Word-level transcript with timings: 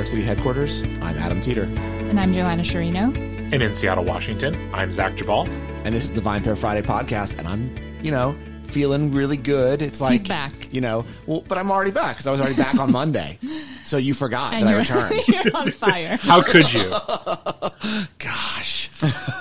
Vinepair's 0.00 0.14
New 0.14 0.20
York 0.20 0.22
City 0.22 0.22
headquarters, 0.22 0.82
I'm 1.02 1.18
Adam 1.18 1.40
Teeter. 1.42 1.64
And 1.64 2.18
I'm 2.18 2.32
Joanna 2.32 2.62
Sciarrino. 2.62 3.14
And 3.52 3.62
in 3.62 3.74
Seattle, 3.74 4.02
Washington, 4.04 4.56
I'm 4.72 4.90
Zach 4.90 5.14
Geballe. 5.14 5.46
And 5.84 5.94
this 5.94 6.04
is 6.04 6.14
the 6.14 6.22
Vine 6.22 6.42
Pair 6.42 6.56
Friday 6.56 6.80
podcast, 6.80 7.38
and 7.38 7.46
I'm, 7.46 7.74
you 8.02 8.10
know, 8.10 8.34
feeling 8.64 9.10
really 9.10 9.36
good. 9.36 9.82
It's 9.82 10.00
like 10.00 10.20
He's 10.20 10.28
back. 10.28 10.72
You 10.72 10.80
know, 10.80 11.04
well, 11.26 11.44
but 11.46 11.58
I'm 11.58 11.70
already 11.70 11.90
back 11.90 12.16
because 12.16 12.26
I 12.26 12.30
was 12.30 12.40
already 12.40 12.56
back 12.56 12.76
on 12.76 12.90
Monday. 12.92 13.38
So 13.84 13.98
you 13.98 14.14
forgot 14.14 14.54
And 14.54 14.66
that 14.66 14.74
I 14.74 14.78
returned. 14.78 15.28
you're 15.28 15.54
on 15.56 15.70
fire. 15.70 16.16
How 16.16 16.42
could 16.42 16.72
you? 16.72 16.88
Gosh, 18.18 18.88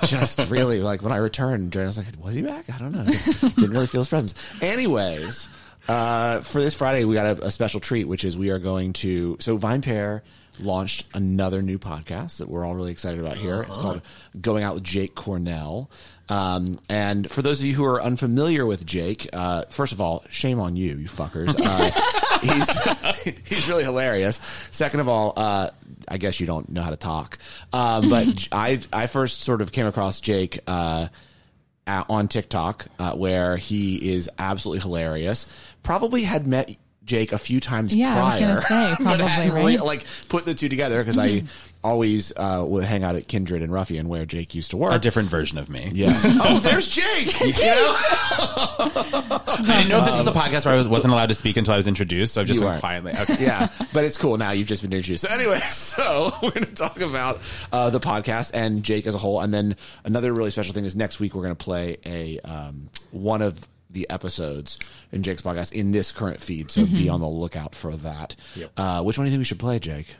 just 0.08 0.50
really 0.50 0.82
like 0.82 1.02
when 1.02 1.14
I 1.14 1.18
returned, 1.18 1.72
Joanna 1.72 1.86
was 1.86 1.98
like, 1.98 2.08
"Was 2.22 2.36
he 2.36 2.42
back? 2.42 2.70
I 2.70 2.78
don't 2.80 2.92
know. 2.92 3.06
Didn't 3.06 3.72
really 3.72 3.88
feel 3.88 4.02
his 4.02 4.10
presence." 4.10 4.34
Anyways, 4.62 5.48
uh, 5.88 6.42
for 6.42 6.60
this 6.60 6.76
Friday, 6.76 7.06
we 7.06 7.14
got 7.14 7.40
a, 7.40 7.46
a 7.46 7.52
special 7.52 7.80
treat, 7.80 8.10
which 8.10 8.26
is 8.26 8.36
we 8.38 8.50
are 8.50 8.60
going 8.60 8.92
to. 8.94 9.38
So 9.40 9.58
VinePair 9.58 10.22
launched 10.60 11.06
another 11.14 11.62
new 11.62 11.80
podcast 11.80 12.38
that 12.40 12.50
we're 12.50 12.66
all 12.66 12.76
really 12.76 12.92
excited 12.92 13.20
about 13.20 13.38
here. 13.38 13.62
It's 13.62 13.78
called 13.78 14.02
Going 14.40 14.64
Out 14.64 14.76
with 14.76 14.84
Jake 14.84 15.16
Cornell. 15.16 15.90
Um, 16.30 16.78
and 16.88 17.30
for 17.30 17.42
those 17.42 17.60
of 17.60 17.66
you 17.66 17.74
who 17.74 17.86
are 17.86 18.02
unfamiliar 18.02 18.66
with 18.66 18.86
Jake, 18.86 19.28
uh, 19.34 19.64
first 19.70 19.94
of 19.94 20.00
all, 20.00 20.24
shame 20.30 20.60
on 20.60 20.76
you, 20.76 20.96
you 20.98 21.08
fuckers. 21.08 21.56
Uh, 21.58 21.90
he's 23.24 23.44
he's 23.48 23.68
really 23.68 23.84
hilarious. 23.84 24.40
Second 24.72 25.00
of 25.00 25.08
all, 25.08 25.34
uh, 25.36 25.72
I 26.08 26.18
guess 26.18 26.40
you 26.40 26.46
don't 26.46 26.70
know 26.70 26.84
how 26.84 26.92
to 26.92 26.98
talk. 26.98 27.40
Um, 27.74 28.10
but 28.10 28.48
I 28.52 28.80
I 28.94 29.08
first 29.08 29.42
sort 29.42 29.62
of 29.62 29.72
came 29.72 29.88
across 29.88 30.22
Jake. 30.22 30.60
Uh, 30.68 31.08
uh, 31.88 32.04
on 32.08 32.28
TikTok, 32.28 32.86
uh, 33.00 33.14
where 33.14 33.58
he 33.58 34.14
is 34.14 34.30
absolutely 34.38 34.80
hilarious. 34.82 35.48
Probably 35.82 36.22
had 36.22 36.46
met 36.46 36.76
Jake 37.10 37.34
a 37.34 37.38
few 37.38 37.60
times 37.60 37.94
Yeah, 37.94 38.16
I 38.16 38.24
was 38.24 38.38
prior, 38.38 38.48
gonna 38.48 38.62
say, 38.98 39.04
but 39.04 39.20
hadn't 39.20 39.54
really 39.54 39.76
right? 39.78 39.86
like 39.86 40.06
put 40.30 40.46
the 40.46 40.54
two 40.54 40.70
together 40.70 41.04
because 41.04 41.18
I 41.18 41.44
always 41.84 42.32
uh, 42.36 42.64
would 42.68 42.84
hang 42.84 43.04
out 43.04 43.16
at 43.16 43.28
Kindred 43.28 43.62
and 43.62 43.72
Ruffian 43.72 44.10
where 44.10 44.26
Jake 44.26 44.54
used 44.54 44.72
to 44.72 44.78
work. 44.78 44.94
a 44.94 45.00
different 45.00 45.30
version 45.30 45.58
of 45.58 45.70
me. 45.70 45.92
yeah. 45.96 46.12
oh, 46.26 46.60
there's 46.62 46.88
Jake. 46.88 47.34
You 47.40 47.54
know? 47.54 47.96
I 48.80 49.78
didn't 49.78 49.90
know 49.90 50.00
if 50.00 50.06
this 50.06 50.18
was 50.18 50.28
a 50.28 50.32
podcast 50.32 50.66
where 50.66 50.74
I 50.74 50.78
was, 50.78 50.88
wasn't 50.88 51.14
allowed 51.14 51.30
to 51.30 51.36
speak 51.36 51.58
until 51.58 51.74
I 51.74 51.78
was 51.78 51.88
introduced, 51.88 52.34
so 52.34 52.42
I've 52.42 52.48
just 52.48 52.60
been 52.60 52.68
weren't. 52.70 52.80
quietly. 52.82 53.14
Okay. 53.18 53.38
yeah, 53.44 53.70
but 53.94 54.04
it's 54.04 54.18
cool 54.18 54.38
now. 54.38 54.52
You've 54.52 54.68
just 54.68 54.82
been 54.82 54.94
introduced. 54.94 55.28
So 55.28 55.34
anyway, 55.34 55.60
so 55.62 56.32
we're 56.42 56.52
going 56.52 56.66
to 56.66 56.74
talk 56.76 57.02
about 57.02 57.42
uh, 57.72 57.90
the 57.90 58.00
podcast 58.00 58.52
and 58.54 58.84
Jake 58.84 59.08
as 59.08 59.16
a 59.16 59.18
whole, 59.18 59.40
and 59.42 59.54
then 59.54 59.76
another 60.04 60.32
really 60.34 60.52
special 60.52 60.74
thing 60.74 60.86
is 60.86 60.96
next 60.96 61.20
week 61.20 61.34
we're 61.34 61.44
going 61.44 61.56
to 61.56 61.64
play 61.64 61.98
a 62.06 62.40
um, 62.42 62.90
one 63.12 63.42
of 63.42 63.68
the 63.90 64.10
episodes 64.10 64.78
in 65.12 65.24
Jake's 65.24 65.42
podcast 65.42 65.74
in 65.74 65.92
this 65.92 66.12
current 66.12 66.40
feed. 66.40 66.72
So 66.72 66.86
be 66.86 67.10
on 67.10 67.22
the 67.22 67.28
lookout 67.28 67.74
for 67.76 67.96
that. 67.98 68.36
Yep. 68.56 68.72
Uh, 68.78 69.04
which 69.04 69.18
one 69.18 69.26
do 69.26 69.30
you 69.30 69.34
think 69.34 69.42
we 69.42 69.46
should 69.46 69.60
play, 69.60 69.80
Jake? 69.80 70.16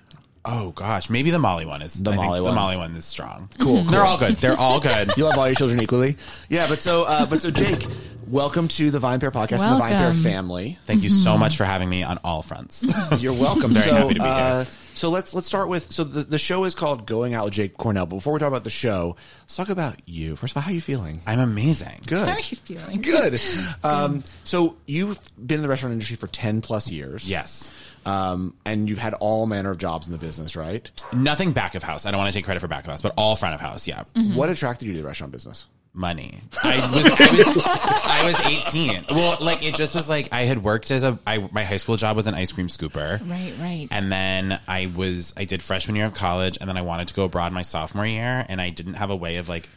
Oh 0.46 0.72
gosh, 0.72 1.10
maybe 1.10 1.32
the 1.32 1.40
Molly 1.40 1.66
one 1.66 1.82
is 1.82 1.94
The 2.02 2.12
I 2.12 2.14
think 2.16 2.26
Molly 2.26 2.42
one. 2.42 2.52
The 2.52 2.56
Molly 2.56 2.78
one 2.78 2.96
is 2.96 3.06
strong. 3.06 3.50
Cool, 3.60 3.84
They're 3.84 4.04
all 4.04 4.18
good. 4.18 4.38
They're 4.38 4.58
all 4.58 4.80
good. 4.80 5.12
You 5.18 5.26
love 5.26 5.38
all 5.38 5.48
your 5.48 5.56
children 5.56 5.82
equally. 5.82 6.16
Yeah, 6.48 6.68
but 6.68 6.82
so 6.82 7.04
uh, 7.04 7.26
but 7.26 7.42
so 7.42 7.52
Jake, 7.52 7.86
welcome 8.28 8.68
to 8.70 8.90
the 8.90 9.00
Vine 9.00 9.20
Pair 9.20 9.32
podcast 9.32 9.62
and 9.62 9.74
the 9.74 9.78
Vine 9.78 9.92
Pair 9.94 10.06
Welcome. 10.06 10.22
family. 10.22 10.78
Thank 10.86 11.04
you 11.04 11.10
so 11.10 11.38
much 11.38 11.58
for 11.58 11.66
having 11.66 11.90
me 11.90 12.04
on 12.04 12.20
all 12.24 12.42
fronts. 12.42 12.86
You're 13.22 13.34
welcome. 13.34 13.74
Very 13.74 13.90
so, 13.90 13.96
happy 13.96 14.14
to 14.14 14.20
be 14.20 14.26
uh, 14.26 14.64
here. 14.64 14.74
so 14.94 15.10
let's 15.10 15.34
let's 15.34 15.48
start 15.48 15.68
with 15.68 15.92
so 15.92 16.06
the, 16.06 16.24
the 16.24 16.38
show 16.38 16.64
is 16.64 16.74
called 16.74 17.06
Going 17.06 17.34
Out 17.34 17.46
with 17.46 17.54
Jake 17.54 17.76
Cornell. 17.76 18.06
But 18.06 18.16
before 18.18 18.32
we 18.32 18.40
talk 18.40 18.48
about 18.48 18.64
the 18.64 18.70
show, 18.70 19.18
let's 19.42 19.58
talk 19.58 19.68
about 19.70 19.96
you. 20.06 20.38
First 20.38 20.54
of 20.54 20.58
all, 20.58 20.64
how 20.64 20.72
are 20.72 20.74
you 20.74 20.82
feeling? 20.82 21.20
I'm 21.28 21.40
amazing. 21.40 22.00
Good. 22.08 22.28
How 22.28 22.36
are 22.36 22.40
you 22.40 22.58
feeling? 22.58 23.02
Good. 23.02 23.42
Um, 23.84 24.24
so 24.44 24.78
you've 24.88 25.20
been 25.38 25.58
in 25.58 25.62
the 25.62 25.70
restaurant 25.70 25.94
industry 25.94 26.16
for 26.18 26.28
ten 26.28 26.62
plus 26.62 26.90
years. 26.92 27.30
Yes. 27.30 27.72
Um, 28.06 28.56
and 28.66 28.90
you've 28.90 29.00
had 29.00 29.14
all 29.16 29.46
manner 29.46 29.72
of 29.72 29.78
jobs 29.78 30.08
in 30.08 30.14
the 30.14 30.20
business, 30.20 30.56
right? 30.56 30.90
Nothing 31.14 31.52
back 31.52 31.76
of 31.76 31.84
house. 31.84 32.06
I 32.06 32.12
don't 32.12 32.18
want 32.18 32.32
to 32.32 32.38
take 32.38 32.46
credit 32.46 32.60
for 32.60 32.68
back 32.68 32.84
of 32.84 32.90
house, 32.90 33.02
but 33.02 33.14
all 33.18 33.36
front 33.36 33.56
of 33.56 33.62
house. 33.62 33.88
Yeah. 33.88 34.04
What 34.36 34.50
attracted 34.50 34.88
you 34.88 34.94
to 34.94 35.02
the 35.02 35.08
restaurant 35.08 35.32
business? 35.32 35.68
money. 35.94 36.42
I 36.64 36.78
was, 36.78 37.06
I 37.06 37.52
was 37.52 37.64
I 37.66 38.24
was 38.26 38.74
18. 38.74 39.06
Well, 39.16 39.38
like 39.42 39.64
it 39.64 39.76
just 39.76 39.96
was 39.96 40.10
like 40.10 40.30
I 40.32 40.44
had 40.44 40.64
worked 40.64 40.92
as 40.92 41.04
a 41.04 41.20
I, 41.26 41.38
my 41.52 41.64
high 41.64 41.78
school 41.78 41.98
job 41.98 42.16
was 42.16 42.28
an 42.28 42.34
ice 42.36 42.52
cream 42.52 42.68
scooper. 42.68 43.20
Right, 43.30 43.54
right. 43.60 43.88
And 43.92 44.12
then 44.12 44.60
I 44.68 44.92
was 44.96 45.34
I 45.38 45.46
did 45.46 45.62
freshman 45.62 45.96
year 45.96 46.06
of 46.06 46.14
college 46.14 46.58
and 46.60 46.70
then 46.70 46.78
I 46.78 46.82
wanted 46.82 47.10
to 47.10 47.14
go 47.14 47.26
abroad 47.26 47.52
my 47.52 47.64
sophomore 47.64 48.06
year 48.06 48.46
and 48.48 48.62
I 48.62 48.70
didn't 48.70 48.96
have 48.96 49.10
a 49.10 49.16
way 49.16 49.38
of 49.38 49.50
like 49.50 49.70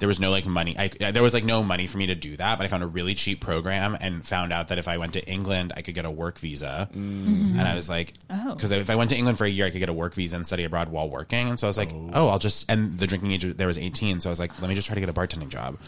there 0.00 0.08
was 0.08 0.18
no 0.18 0.30
like 0.30 0.46
money. 0.46 0.74
I 0.78 0.88
there 0.88 1.22
was 1.22 1.34
like 1.34 1.44
no 1.44 1.62
money 1.62 1.86
for 1.86 1.98
me 1.98 2.06
to 2.08 2.14
do 2.14 2.36
that, 2.38 2.58
but 2.58 2.64
I 2.64 2.68
found 2.68 2.82
a 2.82 2.86
really 2.86 3.14
cheap 3.14 3.40
program 3.40 3.96
and 4.00 4.26
found 4.26 4.52
out 4.52 4.68
that 4.68 4.78
if 4.78 4.88
I 4.88 4.96
went 4.98 5.12
to 5.12 5.24
England, 5.26 5.72
I 5.76 5.82
could 5.82 5.94
get 5.94 6.04
a 6.04 6.10
work 6.10 6.38
visa. 6.38 6.88
Mm. 6.92 7.58
And 7.58 7.60
I 7.60 7.74
was 7.74 7.88
like, 7.88 8.14
Oh. 8.30 8.54
because 8.54 8.72
if 8.72 8.90
I 8.90 8.96
went 8.96 9.10
to 9.10 9.16
England 9.16 9.38
for 9.38 9.44
a 9.44 9.48
year, 9.48 9.66
I 9.66 9.70
could 9.70 9.78
get 9.78 9.88
a 9.88 9.92
work 9.92 10.14
visa 10.14 10.36
and 10.36 10.46
study 10.46 10.64
abroad 10.64 10.88
while 10.88 11.08
working. 11.08 11.48
And 11.48 11.60
so 11.60 11.66
I 11.66 11.70
was 11.70 11.78
like, 11.78 11.92
oh. 11.92 12.10
oh, 12.14 12.28
I'll 12.28 12.38
just 12.38 12.64
and 12.70 12.98
the 12.98 13.06
drinking 13.06 13.32
age 13.32 13.44
there 13.44 13.66
was 13.66 13.78
18, 13.78 14.20
so 14.20 14.30
I 14.30 14.32
was 14.32 14.40
like, 14.40 14.58
let 14.60 14.68
me 14.68 14.74
just 14.74 14.86
try 14.88 14.94
to 14.94 15.00
get 15.00 15.10
a 15.10 15.12
bartending 15.12 15.48
job. 15.48 15.78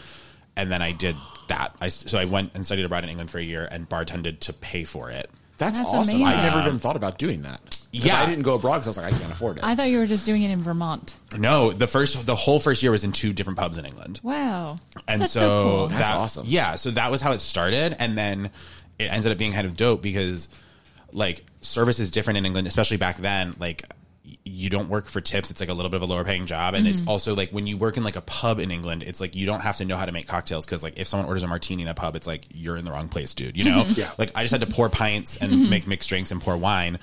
And 0.55 0.71
then 0.71 0.83
I 0.83 0.91
did 0.91 1.15
that. 1.47 1.75
I 1.81 1.89
so 1.89 2.19
I 2.19 2.25
went 2.25 2.51
and 2.53 2.63
studied 2.63 2.85
abroad 2.85 3.03
in 3.03 3.09
England 3.09 3.31
for 3.31 3.39
a 3.39 3.43
year 3.43 3.67
and 3.71 3.89
bartended 3.89 4.39
to 4.41 4.53
pay 4.53 4.83
for 4.83 5.09
it. 5.09 5.29
That's, 5.57 5.77
That's 5.77 5.89
awesome. 5.89 6.23
I 6.23 6.35
never 6.41 6.61
even 6.67 6.79
thought 6.79 6.95
about 6.95 7.17
doing 7.19 7.43
that. 7.43 7.59
'Cause 7.63 8.05
Yeah. 8.05 8.19
I 8.21 8.25
didn't 8.25 8.41
go 8.41 8.55
abroad 8.55 8.79
because 8.79 8.87
I 8.87 8.89
was 8.89 8.97
like, 8.97 9.13
I 9.13 9.17
can't 9.19 9.31
afford 9.31 9.59
it. 9.59 9.63
I 9.63 9.75
thought 9.75 9.89
you 9.89 9.99
were 9.99 10.07
just 10.07 10.25
doing 10.25 10.41
it 10.41 10.49
in 10.49 10.63
Vermont. 10.63 11.13
No, 11.37 11.71
the 11.71 11.85
first 11.85 12.25
the 12.25 12.35
whole 12.35 12.59
first 12.59 12.81
year 12.81 12.91
was 12.91 13.03
in 13.03 13.11
two 13.11 13.33
different 13.33 13.59
pubs 13.59 13.77
in 13.77 13.85
England. 13.85 14.19
Wow. 14.23 14.77
and 15.07 15.21
That's 15.21 15.31
so, 15.31 15.39
so 15.41 15.63
cool. 15.63 15.87
that, 15.89 15.97
That's 15.99 16.11
awesome. 16.11 16.45
Yeah, 16.47 16.73
so 16.75 16.89
that 16.91 17.11
was 17.11 17.21
how 17.21 17.31
it 17.33 17.39
started, 17.41 17.95
and 17.99 18.17
then 18.17 18.49
it 18.97 19.05
ended 19.05 19.31
up 19.31 19.37
being 19.37 19.53
kind 19.53 19.67
of 19.67 19.77
dope 19.77 20.01
because 20.01 20.49
like 21.11 21.45
service 21.61 21.99
is 21.99 22.09
different 22.09 22.37
in 22.39 22.45
England, 22.47 22.65
especially 22.65 22.97
back 22.97 23.17
then. 23.19 23.53
Like 23.59 23.83
y- 23.87 23.95
you 24.45 24.69
don't 24.69 24.87
work 24.89 25.07
for 25.07 25.19
tips; 25.21 25.51
it's 25.51 25.59
like 25.59 25.69
a 25.69 25.73
little 25.73 25.89
bit 25.89 25.97
of 25.97 26.01
a 26.03 26.05
lower 26.05 26.23
paying 26.23 26.45
job, 26.45 26.73
and 26.75 26.85
Mm-hmm. 26.85 26.93
it's 26.93 27.07
also 27.07 27.35
like 27.35 27.49
when 27.51 27.67
you 27.67 27.77
work 27.77 27.97
in 27.97 28.03
like 28.03 28.15
a 28.15 28.21
pub 28.21 28.59
in 28.59 28.71
England, 28.71 29.03
it's 29.03 29.19
like 29.19 29.35
you 29.35 29.45
don't 29.45 29.59
have 29.61 29.77
to 29.77 29.85
know 29.85 29.97
how 29.97 30.05
to 30.05 30.11
make 30.11 30.27
cocktails 30.27 30.65
because 30.65 30.83
like 30.83 30.97
if 30.97 31.07
someone 31.07 31.27
orders 31.27 31.43
a 31.43 31.47
martini 31.47 31.83
in 31.83 31.89
a 31.89 31.93
pub, 31.93 32.15
it's 32.15 32.27
like 32.27 32.45
you're 32.53 32.77
in 32.77 32.85
the 32.85 32.91
wrong 32.91 33.09
place, 33.09 33.33
dude. 33.33 33.57
You 33.57 33.65
know? 33.65 33.85
Yeah. 33.89 34.09
Like 34.17 34.31
I 34.35 34.43
just 34.43 34.51
had 34.51 34.61
to 34.61 34.67
pour 34.67 34.89
pints 34.89 35.37
and 35.37 35.51
Mm-hmm. 35.51 35.69
make 35.69 35.87
mixed 35.87 36.07
drinks 36.09 36.31
and 36.31 36.39
pour 36.41 36.55
wine, 36.57 36.99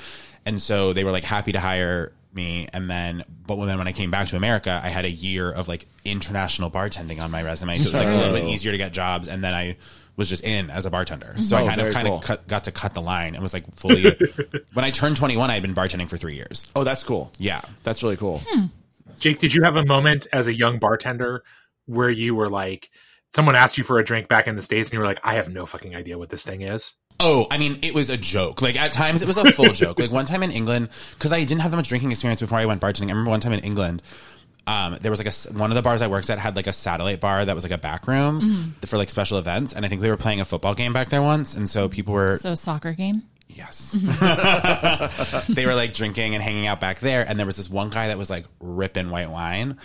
and 0.46 0.60
so 0.60 0.92
they 0.92 1.04
were 1.04 1.12
like 1.12 1.24
happy 1.24 1.52
to 1.52 1.60
hire 1.60 2.12
me 2.32 2.68
and 2.72 2.88
then 2.88 3.24
but 3.44 3.58
when 3.58 3.66
then 3.66 3.76
when 3.78 3.88
I 3.88 3.92
came 3.92 4.12
back 4.12 4.28
to 4.28 4.36
America 4.36 4.80
I 4.84 4.88
had 4.88 5.04
a 5.04 5.10
year 5.10 5.50
of 5.50 5.66
like 5.66 5.88
international 6.04 6.70
bartending 6.70 7.20
on 7.20 7.28
my 7.32 7.42
resume 7.42 7.76
so 7.76 7.88
it 7.88 7.92
was 7.92 8.00
like 8.00 8.06
a 8.08 8.16
little 8.16 8.32
bit 8.34 8.44
easier 8.44 8.70
to 8.70 8.78
get 8.78 8.92
jobs 8.92 9.26
and 9.26 9.42
then 9.42 9.52
I 9.52 9.76
was 10.16 10.28
just 10.28 10.44
in 10.44 10.70
as 10.70 10.86
a 10.86 10.90
bartender 10.90 11.34
so 11.38 11.56
mhm. 11.56 11.60
I 11.60 11.62
Oh, 11.62 11.66
kind 11.68 11.80
of 11.80 11.94
kind 11.94 12.06
cool. 12.08 12.18
of 12.18 12.24
cut, 12.24 12.46
got 12.48 12.64
to 12.64 12.72
cut 12.72 12.94
the 12.94 13.02
line 13.02 13.34
and 13.34 13.42
was 13.42 13.52
like 13.54 13.72
fully 13.74 14.02
when 14.74 14.84
I 14.84 14.90
turned 14.90 15.16
21 15.16 15.50
I 15.50 15.54
had 15.54 15.62
been 15.62 15.74
bartending 15.74 16.08
for 16.08 16.16
3 16.16 16.34
years 16.34 16.66
oh, 16.76 16.84
that's 16.84 17.02
cool. 17.02 17.30
yeah 17.38 17.60
That's 17.84 18.02
really 18.02 18.16
cool. 18.16 18.40
Hmm. 18.46 18.66
Jake, 19.18 19.38
did 19.38 19.52
you 19.54 19.62
have 19.64 19.76
a 19.76 19.84
moment 19.84 20.26
as 20.32 20.46
a 20.46 20.54
young 20.54 20.78
bartender 20.78 21.42
where 21.86 22.08
you 22.08 22.34
were 22.34 22.48
like, 22.48 22.90
someone 23.30 23.54
asked 23.54 23.76
you 23.76 23.84
for 23.84 23.98
a 23.98 24.04
drink 24.04 24.28
back 24.28 24.46
in 24.48 24.56
the 24.56 24.62
States 24.62 24.88
and 24.88 24.94
you 24.94 25.00
were 25.00 25.04
like, 25.06 25.20
I 25.22 25.34
have 25.34 25.50
no 25.50 25.66
fucking 25.66 25.94
idea 25.94 26.16
what 26.16 26.30
this 26.30 26.42
thing 26.42 26.62
is? 26.62 26.94
Oh, 27.22 27.46
I 27.50 27.58
mean, 27.58 27.78
it 27.82 27.92
was 27.92 28.08
a 28.08 28.16
joke. 28.16 28.62
Like 28.62 28.80
at 28.80 28.92
times, 28.92 29.20
it 29.20 29.26
was 29.28 29.36
a 29.36 29.52
full 29.52 29.72
joke. 29.74 29.98
Like 29.98 30.10
one 30.10 30.24
time 30.24 30.42
in 30.42 30.50
England, 30.50 30.88
because 31.18 31.34
I 31.34 31.40
didn't 31.44 31.60
have 31.60 31.70
that 31.70 31.76
much 31.76 31.90
drinking 31.90 32.12
experience 32.12 32.40
before 32.40 32.56
I 32.56 32.64
went 32.64 32.80
bartending. 32.80 33.08
I 33.08 33.10
remember 33.10 33.28
one 33.30 33.40
time 33.40 33.52
in 33.52 33.60
England, 33.60 34.02
um, 34.66 34.98
there 35.00 35.10
was 35.10 35.22
like 35.22 35.28
a 35.28 35.52
one 35.58 35.70
of 35.70 35.74
the 35.74 35.82
bars 35.82 36.02
I 36.02 36.06
worked 36.06 36.30
at 36.30 36.38
had 36.38 36.56
like 36.56 36.66
a 36.66 36.72
satellite 36.72 37.20
bar 37.20 37.44
that 37.44 37.54
was 37.54 37.64
like 37.64 37.72
a 37.72 37.78
back 37.78 38.06
room 38.06 38.74
for 38.86 38.96
like 38.96 39.10
special 39.10 39.38
events, 39.38 39.72
and 39.72 39.84
I 39.84 39.88
think 39.88 40.02
we 40.02 40.08
were 40.08 40.16
playing 40.16 40.40
a 40.40 40.44
football 40.44 40.74
game 40.74 40.92
back 40.92 41.08
there 41.08 41.22
once, 41.22 41.54
and 41.54 41.68
so 41.68 41.88
people 41.88 42.14
were 42.14 42.36
So 42.38 42.54
soccer 42.54 42.92
game. 42.92 43.22
Yes. 43.48 43.96
they 45.54 45.66
were 45.66 45.74
like 45.74 45.92
drinking 45.92 46.34
and 46.34 46.42
hanging 46.42 46.66
out 46.66 46.80
back 46.80 47.00
there. 47.00 47.24
And 47.28 47.38
there 47.38 47.46
was 47.46 47.56
this 47.56 47.68
one 47.70 47.90
guy 47.90 48.08
that 48.08 48.18
was 48.18 48.30
like 48.30 48.46
ripping 48.60 49.10
white 49.10 49.30
wine. 49.30 49.76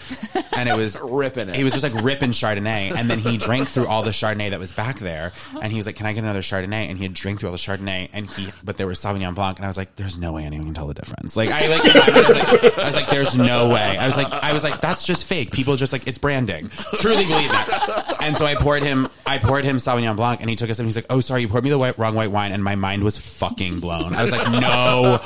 And 0.56 0.70
it 0.70 0.76
was 0.76 0.98
Ripping 1.04 1.50
it. 1.50 1.56
He 1.56 1.64
was 1.64 1.74
just 1.74 1.84
like 1.84 2.04
ripping 2.04 2.32
Chardonnay. 2.32 2.96
And 2.96 3.10
then 3.10 3.20
he 3.20 3.38
drank 3.38 3.68
through 3.68 3.88
all 3.88 4.04
the 4.04 4.12
Chardonnay 4.12 4.50
that 4.52 4.60
was 4.60 4.72
back 4.72 5.00
there. 5.00 5.32
And 5.62 5.72
he 5.72 5.78
was 5.78 5.86
like, 5.86 5.96
Can 5.96 6.06
I 6.06 6.14
get 6.14 6.24
another 6.24 6.42
Chardonnay? 6.42 6.90
And 6.90 6.98
he 6.98 7.04
had 7.04 7.14
drank 7.14 7.40
through 7.40 7.50
all 7.50 7.54
the 7.54 7.58
Chardonnay. 7.60 8.10
And 8.14 8.30
he, 8.30 8.52
but 8.64 8.78
there 8.78 8.88
was 8.88 9.00
Sauvignon 9.00 9.36
Blanc. 9.36 9.58
And 9.58 9.66
I 9.66 9.70
was 9.70 9.78
like, 9.78 9.96
There's 9.96 10.18
no 10.18 10.34
way 10.34 10.44
anyone 10.44 10.68
can 10.68 10.74
tell 10.74 10.88
the 10.88 10.94
difference. 10.94 11.36
Like, 11.38 11.50
I 11.52 11.68
like, 11.68 11.96
I 11.96 12.18
was 12.28 12.36
like, 12.38 12.78
I 12.78 12.86
was 12.88 12.96
like, 12.96 13.10
There's 13.10 13.38
no 13.38 13.70
way. 13.70 13.98
I 13.98 14.06
was 14.08 14.18
like, 14.18 14.32
I 14.32 14.54
was 14.54 14.64
like, 14.64 14.82
That's 14.82 15.06
just 15.06 15.26
fake. 15.26 15.52
People 15.52 15.76
just 15.76 15.94
like, 15.94 16.08
it's 16.08 16.18
branding. 16.20 16.70
Truly 17.00 17.26
believe 17.26 17.50
that. 17.50 18.05
And 18.26 18.36
so 18.36 18.46
I 18.46 18.56
poured 18.56 18.84
him, 18.84 19.08
I 19.26 19.38
poured 19.38 19.66
him 19.66 19.78
Sauvignon 19.78 20.16
Blanc. 20.16 20.42
And 20.42 20.50
he 20.50 20.56
took 20.56 20.70
a 20.70 20.74
sip 20.74 20.80
and 20.80 20.88
he's 20.88 20.96
like, 20.96 21.06
Oh, 21.10 21.20
sorry, 21.20 21.42
you 21.42 21.48
poured 21.48 21.64
me 21.64 21.70
the 21.70 21.78
white, 21.78 21.98
wrong 22.00 22.16
white 22.16 22.32
wine. 22.32 22.52
And 22.52 22.64
my 22.64 22.76
mind 22.76 23.04
was 23.04 23.18
fucking 23.18 23.80
blown. 23.80 24.16
I 24.16 24.24
was 24.24 24.32
like, 24.32 24.50
No 24.52 25.20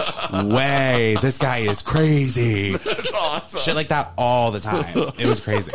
way. 0.54 1.16
This 1.22 1.38
guy 1.38 1.60
is 1.60 1.82
crazy. 1.82 2.74
That's 2.74 3.14
awesome. 3.14 3.62
Shit 3.62 3.76
like 3.76 3.88
that 3.88 4.12
all 4.18 4.52
the 4.52 4.60
time. 4.60 4.98
It 5.18 5.28
was 5.28 5.40
crazy. 5.40 5.72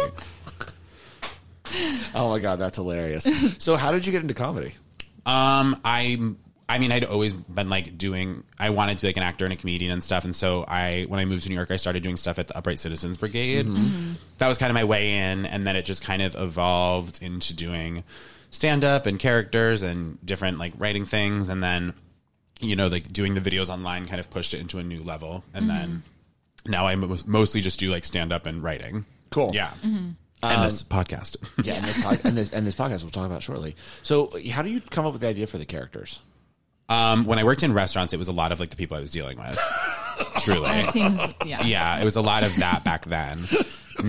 Oh 2.14 2.28
my 2.28 2.38
god, 2.38 2.58
that's 2.58 2.76
hilarious. 2.76 3.26
so, 3.58 3.74
how 3.74 3.90
did 3.90 4.06
you 4.06 4.12
get 4.12 4.22
into 4.22 4.34
comedy? 4.34 4.74
Um, 5.26 5.80
I, 5.84 6.18
I 6.68 6.78
mean, 6.78 6.92
I'd 6.92 7.04
always 7.04 7.32
been 7.32 7.68
like 7.68 7.98
doing. 7.98 8.44
I 8.58 8.70
wanted 8.70 8.98
to 8.98 9.02
be 9.02 9.08
like 9.08 9.16
an 9.16 9.22
actor 9.22 9.44
and 9.44 9.52
a 9.52 9.56
comedian 9.56 9.92
and 9.92 10.02
stuff. 10.02 10.24
And 10.24 10.34
so 10.34 10.64
I, 10.66 11.04
when 11.08 11.20
I 11.20 11.24
moved 11.24 11.42
to 11.44 11.48
New 11.50 11.54
York, 11.54 11.70
I 11.70 11.76
started 11.76 12.02
doing 12.02 12.16
stuff 12.16 12.38
at 12.38 12.46
the 12.46 12.56
Upright 12.56 12.78
Citizens 12.78 13.16
Brigade. 13.16 13.66
Mm-hmm. 13.66 13.76
Mm-hmm. 13.76 14.12
That 14.38 14.48
was 14.48 14.56
kind 14.56 14.70
of 14.70 14.74
my 14.74 14.84
way 14.84 15.12
in, 15.12 15.44
and 15.46 15.66
then 15.66 15.76
it 15.76 15.82
just 15.82 16.02
kind 16.02 16.22
of 16.22 16.34
evolved 16.36 17.22
into 17.22 17.54
doing 17.54 18.04
stand 18.50 18.84
up 18.84 19.04
and 19.06 19.18
characters 19.18 19.82
and 19.82 20.24
different 20.24 20.58
like 20.58 20.72
writing 20.78 21.04
things. 21.04 21.48
And 21.48 21.62
then 21.62 21.92
you 22.60 22.76
know, 22.76 22.88
like 22.88 23.12
doing 23.12 23.34
the 23.34 23.40
videos 23.40 23.68
online 23.68 24.06
kind 24.06 24.20
of 24.20 24.30
pushed 24.30 24.54
it 24.54 24.60
into 24.60 24.78
a 24.78 24.82
new 24.82 25.02
level. 25.02 25.44
And 25.52 25.68
then 25.68 25.88
mm-hmm. 25.88 26.70
now 26.70 26.86
I 26.86 26.96
mostly 26.96 27.60
just 27.60 27.78
do 27.78 27.90
like 27.90 28.04
stand 28.04 28.32
up 28.32 28.46
and 28.46 28.62
writing. 28.62 29.04
Cool. 29.30 29.50
Yeah. 29.54 29.72
And 29.82 30.16
this 30.64 30.82
um, 30.82 30.88
podcast. 30.88 31.36
Yeah, 31.64 31.74
And, 31.74 31.86
this 31.86 32.02
pod, 32.02 32.20
and 32.24 32.36
this 32.36 32.50
and 32.50 32.66
this 32.66 32.74
podcast 32.74 33.02
we'll 33.02 33.10
talk 33.10 33.26
about 33.26 33.42
shortly. 33.42 33.76
So, 34.02 34.30
how 34.50 34.62
do 34.62 34.70
you 34.70 34.80
come 34.80 35.06
up 35.06 35.12
with 35.12 35.22
the 35.22 35.28
idea 35.28 35.46
for 35.46 35.58
the 35.58 35.64
characters? 35.64 36.20
Um, 36.88 37.24
when 37.24 37.38
I 37.38 37.44
worked 37.44 37.62
in 37.62 37.72
restaurants, 37.72 38.12
it 38.12 38.18
was 38.18 38.28
a 38.28 38.32
lot 38.32 38.52
of 38.52 38.60
like 38.60 38.70
the 38.70 38.76
people 38.76 38.96
I 38.96 39.00
was 39.00 39.10
dealing 39.10 39.38
with. 39.38 39.58
Truly. 40.40 40.68
It 40.70 40.90
seems, 40.90 41.18
yeah. 41.44 41.62
Yeah, 41.62 42.00
it 42.00 42.04
was 42.04 42.16
a 42.16 42.22
lot 42.22 42.44
of 42.44 42.54
that 42.56 42.84
back 42.84 43.04
then. 43.06 43.46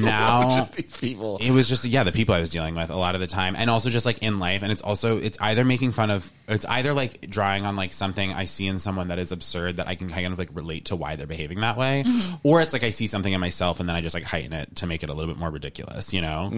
now 0.01 0.55
just 0.55 0.75
these 0.75 0.97
people. 0.97 1.37
it 1.39 1.51
was 1.51 1.69
just 1.69 1.85
yeah 1.85 2.03
the 2.03 2.11
people 2.11 2.33
i 2.33 2.41
was 2.41 2.49
dealing 2.49 2.73
with 2.73 2.89
a 2.89 2.95
lot 2.95 3.13
of 3.13 3.21
the 3.21 3.27
time 3.27 3.55
and 3.55 3.69
also 3.69 3.89
just 3.89 4.05
like 4.05 4.17
in 4.19 4.39
life 4.39 4.63
and 4.63 4.71
it's 4.71 4.81
also 4.81 5.19
it's 5.19 5.37
either 5.41 5.63
making 5.63 5.91
fun 5.91 6.09
of 6.09 6.31
it's 6.47 6.65
either 6.65 6.91
like 6.91 7.21
drawing 7.29 7.65
on 7.65 7.75
like 7.75 7.93
something 7.93 8.33
i 8.33 8.45
see 8.45 8.67
in 8.67 8.79
someone 8.79 9.09
that 9.09 9.19
is 9.19 9.31
absurd 9.31 9.77
that 9.77 9.87
i 9.87 9.93
can 9.93 10.09
kind 10.09 10.25
of 10.33 10.39
like 10.39 10.49
relate 10.53 10.85
to 10.85 10.95
why 10.95 11.15
they're 11.15 11.27
behaving 11.27 11.59
that 11.59 11.77
way 11.77 12.03
or 12.43 12.61
it's 12.61 12.73
like 12.73 12.83
i 12.83 12.89
see 12.89 13.05
something 13.05 13.31
in 13.31 13.39
myself 13.39 13.79
and 13.79 13.87
then 13.87 13.95
i 13.95 14.01
just 14.01 14.15
like 14.15 14.23
heighten 14.23 14.53
it 14.53 14.75
to 14.75 14.87
make 14.87 15.03
it 15.03 15.09
a 15.09 15.13
little 15.13 15.31
bit 15.31 15.39
more 15.39 15.51
ridiculous 15.51 16.13
you 16.13 16.19
know 16.21 16.51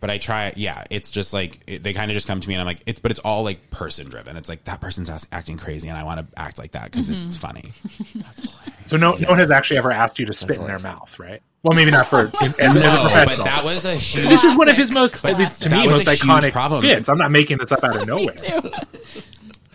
but 0.00 0.10
i 0.10 0.18
try 0.18 0.52
yeah 0.56 0.84
it's 0.90 1.10
just 1.10 1.32
like 1.32 1.60
it, 1.66 1.82
they 1.82 1.92
kind 1.92 2.10
of 2.10 2.14
just 2.14 2.26
come 2.26 2.40
to 2.40 2.48
me 2.48 2.54
and 2.54 2.60
i'm 2.60 2.66
like 2.66 2.80
it's 2.86 3.00
but 3.00 3.10
it's 3.10 3.20
all 3.20 3.42
like 3.44 3.70
person 3.70 4.08
driven 4.08 4.36
it's 4.36 4.48
like 4.48 4.62
that 4.64 4.80
person's 4.80 5.08
ass- 5.10 5.26
acting 5.32 5.56
crazy 5.56 5.88
and 5.88 5.96
i 5.98 6.02
want 6.04 6.20
to 6.20 6.38
act 6.40 6.58
like 6.58 6.72
that 6.72 6.84
because 6.90 7.08
it's 7.10 7.36
funny 7.36 7.72
So 8.86 8.96
no, 8.96 9.16
no 9.16 9.30
one 9.30 9.38
has 9.38 9.50
actually 9.50 9.78
ever 9.78 9.90
asked 9.90 10.20
you 10.20 10.26
to 10.26 10.32
spit 10.32 10.58
in 10.58 10.64
their 10.68 10.78
mouth, 10.78 11.18
right? 11.18 11.42
Well, 11.64 11.74
maybe 11.74 11.90
not 11.90 12.06
for 12.06 12.30
as, 12.40 12.56
as 12.56 12.76
a 12.76 12.78
no 12.78 12.86
but 13.02 13.10
professional. 13.10 13.44
that 13.46 13.64
was 13.64 13.84
a 13.84 13.96
huge 13.96 14.28
this 14.28 14.44
is 14.44 14.56
one 14.56 14.68
of 14.68 14.76
his 14.76 14.92
most, 14.92 15.24
at 15.24 15.36
least 15.36 15.60
to 15.62 15.68
That 15.70 15.86
me, 15.86 15.90
most 15.90 16.06
iconic 16.06 16.52
problem. 16.52 16.82
bits. 16.82 17.08
I'm 17.08 17.18
not 17.18 17.32
making 17.32 17.58
this 17.58 17.72
up 17.72 17.82
out 17.82 17.96
of 17.96 18.06
nowhere. 18.06 18.36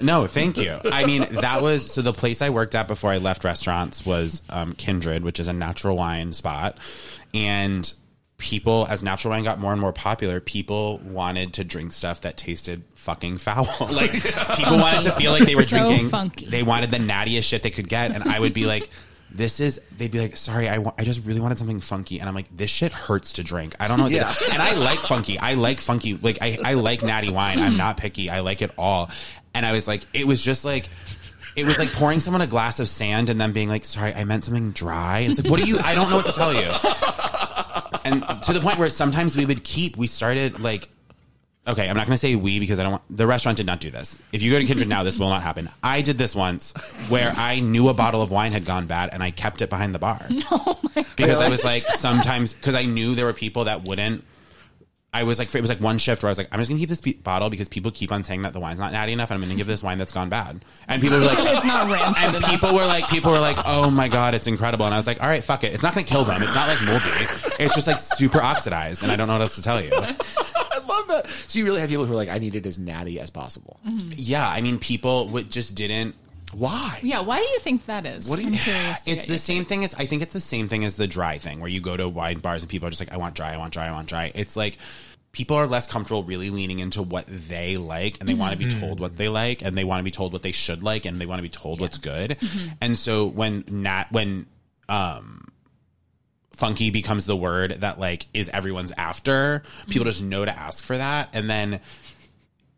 No, 0.01 0.27
thank 0.27 0.57
you. 0.57 0.79
I 0.85 1.06
mean, 1.06 1.25
that 1.41 1.62
was 1.62 1.91
so 1.91 2.01
the 2.01 2.13
place 2.13 2.41
I 2.41 2.50
worked 2.51 2.73
at 2.73 2.88
before 2.88 3.12
I 3.12 3.18
left 3.18 3.44
restaurants 3.44 4.06
was 4.06 4.44
um, 4.50 4.71
Kindred, 4.73 5.23
which 5.23 5.41
is 5.41 5.50
a 5.50 5.53
natural 5.53 5.97
wine 5.97 6.31
spot. 6.31 6.77
And 7.33 7.94
people, 8.41 8.85
as 8.89 9.01
natural 9.03 9.31
wine 9.31 9.43
got 9.43 9.59
more 9.59 9.71
and 9.71 9.79
more 9.79 9.93
popular, 9.93 10.41
people 10.41 10.97
wanted 10.99 11.53
to 11.53 11.63
drink 11.63 11.93
stuff 11.93 12.21
that 12.21 12.35
tasted 12.35 12.83
fucking 12.95 13.38
foul. 13.38 13.65
like, 13.93 14.11
people 14.57 14.77
wanted 14.77 15.03
to 15.03 15.11
feel 15.11 15.31
like 15.31 15.45
they 15.45 15.55
were 15.55 15.63
So 15.67 15.77
drinking, 15.88 16.09
funky. 16.09 16.45
they 16.47 16.63
wanted 16.63 16.91
the 16.91 16.97
nattiest 16.97 17.43
shit 17.43 17.63
they 17.63 17.69
could 17.69 17.88
get. 17.88 18.11
And 18.11 18.23
I 18.25 18.39
would 18.39 18.53
be 18.53 18.65
like, 18.65 18.89
this 19.33 19.59
is, 19.61 19.79
they'd 19.97 20.11
be 20.11 20.19
like, 20.19 20.35
sorry, 20.35 20.67
I 20.67 20.79
wa- 20.79 20.93
I 20.97 21.03
just 21.05 21.23
really 21.25 21.39
wanted 21.39 21.57
something 21.57 21.79
funky. 21.79 22.19
And 22.19 22.27
I'm 22.27 22.35
like, 22.35 22.53
this 22.55 22.69
shit 22.69 22.91
hurts 22.91 23.33
to 23.33 23.43
drink. 23.43 23.75
I 23.79 23.88
don't 23.88 23.97
know 23.97 24.03
what 24.05 24.11
Yeah. 24.11 24.29
to 24.29 24.51
And 24.51 24.61
I 24.61 24.73
like 24.75 24.99
funky. 24.99 25.37
I 25.39 25.53
like 25.53 25.79
funky. 25.79 26.15
Like, 26.17 26.39
I, 26.41 26.57
I 26.65 26.73
like 26.73 27.01
natty 27.03 27.29
wine. 27.31 27.59
I'm 27.59 27.77
not 27.77 27.95
picky. 27.97 28.29
I 28.29 28.41
like 28.41 28.61
it 28.61 28.71
all. 28.77 29.09
And 29.53 29.65
I 29.65 29.71
was 29.71 29.87
like, 29.87 30.03
it 30.13 30.25
was 30.27 30.44
just 30.44 30.65
like, 30.65 30.89
it 31.55 31.65
was 31.65 31.77
like 31.79 31.91
pouring 31.94 32.19
someone 32.21 32.41
a 32.41 32.47
glass 32.47 32.79
of 32.79 32.87
sand 32.89 33.29
and 33.29 33.39
then 33.39 33.51
being 33.51 33.69
like, 33.69 33.83
sorry, 33.85 34.13
I 34.13 34.23
meant 34.23 34.45
something 34.45 34.71
dry. 34.71 35.19
And 35.19 35.31
it's 35.33 35.41
like, 35.44 35.51
what 35.51 35.61
do 35.61 35.67
you, 35.67 35.79
I 35.79 35.94
don't 35.95 36.09
know 36.09 36.15
what 36.17 36.25
to 36.25 36.31
tell 36.33 36.53
you. 36.53 36.69
And 38.06 38.24
to 38.44 38.53
the 38.53 38.59
point 38.59 38.77
where 38.77 38.89
sometimes 38.89 39.38
we 39.38 39.45
would 39.45 39.63
keep, 39.63 39.98
we 39.98 40.07
started 40.07 40.59
like, 40.59 40.89
okay, 41.68 41.89
I'm 41.89 41.95
not 41.95 42.07
going 42.07 42.15
to 42.15 42.18
say 42.18 42.36
we 42.36 42.59
because 42.59 42.80
I 42.80 42.83
don't 42.83 42.94
want, 42.94 43.03
the 43.09 43.27
restaurant 43.27 43.57
did 43.57 43.65
not 43.65 43.80
do 43.80 43.92
this. 43.92 44.18
If 44.31 44.42
you 44.42 44.51
go 44.51 44.59
to 44.59 44.65
Kindred 44.65 44.89
now, 44.89 45.03
this 45.03 45.19
will 45.19 45.30
not 45.30 45.44
happen. 45.44 45.69
I 45.83 46.01
did 46.01 46.18
this 46.18 46.36
once 46.36 46.74
where 47.09 47.31
I 47.36 47.59
knew 47.59 47.89
a 47.89 47.94
bottle 47.94 48.21
of 48.21 48.31
wine 48.31 48.51
had 48.51 48.65
gone 48.65 48.88
bad 48.88 49.09
and 49.13 49.21
I 49.21 49.31
kept 49.31 49.62
it 49.62 49.69
behind 49.69 49.94
the 49.94 50.00
bar. 50.00 50.19
oh 50.51 50.80
my 50.95 51.06
Because 51.15 51.39
I 51.39 51.50
was 51.50 51.63
like, 51.63 51.83
sometimes, 51.83 52.53
because 52.53 52.75
I 52.75 52.86
knew 52.86 53.15
there 53.15 53.25
were 53.25 53.33
people 53.33 53.65
that 53.65 53.83
wouldn't. 53.83 54.24
I 55.13 55.23
was 55.23 55.39
like, 55.39 55.53
it 55.53 55.59
was 55.59 55.69
like 55.69 55.81
one 55.81 55.97
shift 55.97 56.23
where 56.23 56.29
I 56.29 56.31
was 56.31 56.37
like, 56.37 56.47
I'm 56.53 56.59
just 56.59 56.69
gonna 56.69 56.79
keep 56.79 56.87
this 56.87 57.01
be- 57.01 57.13
bottle 57.13 57.49
because 57.49 57.67
people 57.67 57.91
keep 57.91 58.13
on 58.13 58.23
saying 58.23 58.43
that 58.43 58.53
the 58.53 58.61
wine's 58.61 58.79
not 58.79 58.93
natty 58.93 59.11
enough, 59.11 59.29
and 59.29 59.35
I'm 59.35 59.41
gonna 59.41 59.57
give 59.57 59.67
this 59.67 59.83
wine 59.83 59.97
that's 59.97 60.13
gone 60.13 60.29
bad. 60.29 60.63
And 60.87 61.01
people 61.01 61.19
were 61.19 61.25
like, 61.25 61.37
It's 61.41 61.65
not 61.65 61.91
rancid 61.91 62.23
and 62.23 62.35
enough. 62.37 62.49
people 62.49 62.73
were 62.73 62.85
like, 62.85 63.05
people 63.09 63.31
were 63.31 63.39
like, 63.39 63.57
oh 63.65 63.91
my 63.91 64.07
god, 64.07 64.35
it's 64.35 64.47
incredible. 64.47 64.85
And 64.85 64.93
I 64.93 64.97
was 64.97 65.07
like, 65.07 65.21
all 65.21 65.27
right, 65.27 65.43
fuck 65.43 65.65
it, 65.65 65.73
it's 65.73 65.83
not 65.83 65.93
gonna 65.93 66.05
kill 66.05 66.23
them. 66.23 66.41
It's 66.41 66.55
not 66.55 66.69
like 66.69 66.79
moldy. 66.85 67.61
It's 67.61 67.75
just 67.75 67.87
like 67.87 67.99
super 67.99 68.41
oxidized, 68.41 69.03
and 69.03 69.11
I 69.11 69.17
don't 69.17 69.27
know 69.27 69.33
what 69.33 69.41
else 69.41 69.55
to 69.55 69.61
tell 69.61 69.83
you. 69.83 69.91
I 69.93 70.79
love 70.87 71.07
that. 71.09 71.25
So 71.47 71.59
you 71.59 71.65
really 71.65 71.81
have 71.81 71.89
people 71.89 72.05
who 72.05 72.13
are 72.13 72.15
like, 72.15 72.29
I 72.29 72.37
need 72.37 72.55
it 72.55 72.65
as 72.65 72.79
natty 72.79 73.19
as 73.19 73.29
possible. 73.29 73.81
Yeah, 74.15 74.47
I 74.47 74.61
mean, 74.61 74.79
people 74.79 75.27
would 75.29 75.51
just 75.51 75.75
didn't. 75.75 76.15
Why? 76.53 77.00
Yeah, 77.01 77.21
why 77.21 77.38
do 77.38 77.44
you 77.44 77.59
think 77.59 77.86
that 77.86 78.06
is? 78.06 78.27
What 78.27 78.38
do 78.38 78.44
you- 78.44 78.50
I'm 78.50 78.57
curious. 78.57 79.03
to 79.03 79.12
It's 79.12 79.25
the 79.25 79.39
same 79.39 79.65
thing 79.65 79.83
as 79.83 79.94
I 79.94 80.06
think 80.06 80.21
it's 80.21 80.33
the 80.33 80.39
same 80.39 80.68
thing 80.68 80.83
as 80.83 80.95
the 80.95 81.07
dry 81.07 81.38
thing 81.38 81.59
where 81.59 81.69
you 81.69 81.81
go 81.81 81.95
to 81.95 82.09
wine 82.09 82.39
bars 82.39 82.63
and 82.63 82.69
people 82.69 82.88
are 82.88 82.92
just 82.92 83.01
like, 83.01 83.12
I 83.12 83.18
want 83.18 83.36
dry, 83.36 83.53
I 83.53 83.57
want 83.57 83.74
dry, 83.74 83.88
I 83.88 83.92
want 83.92 84.07
dry. 84.07 84.31
It's 84.36 84.56
like 84.56 84.77
people 85.31 85.56
are 85.56 85.68
less 85.68 85.88
comfortable 85.88 86.24
really 86.24 86.50
leaning 86.50 86.80
into 86.80 87.01
what 87.01 87.25
they 87.27 87.77
like 87.77 88.19
and 88.19 88.27
they 88.27 88.33
want 88.33 88.51
to 88.51 88.57
be 88.57 88.65
mm-hmm. 88.65 88.80
told 88.80 89.00
what 89.00 89.15
they 89.15 89.30
like 89.30 89.62
and 89.62 89.77
they 89.77 89.83
want 89.83 90.00
to 90.00 90.03
be 90.03 90.12
told 90.12 90.33
what 90.33 90.44
they 90.44 90.51
should 90.51 90.83
like 90.83 91.06
and 91.06 91.21
they 91.21 91.25
want 91.25 91.39
to 91.39 91.44
be 91.44 91.50
told 91.50 91.80
what's 91.80 91.98
good. 91.98 92.31
Mm-hmm. 92.31 92.69
And 92.81 92.97
so 92.97 93.27
when 93.27 93.63
nat 93.69 94.07
when 94.12 94.45
um 94.89 95.47
funky 96.51 96.89
becomes 96.89 97.25
the 97.25 97.36
word 97.36 97.71
that 97.80 98.00
like 98.00 98.27
is 98.33 98.50
everyone's 98.50 98.92
after, 98.94 99.63
people 99.88 100.01
mm-hmm. 100.01 100.09
just 100.09 100.24
know 100.24 100.44
to 100.44 100.57
ask 100.57 100.83
for 100.83 100.97
that 100.97 101.30
and 101.33 101.50
then 101.50 101.80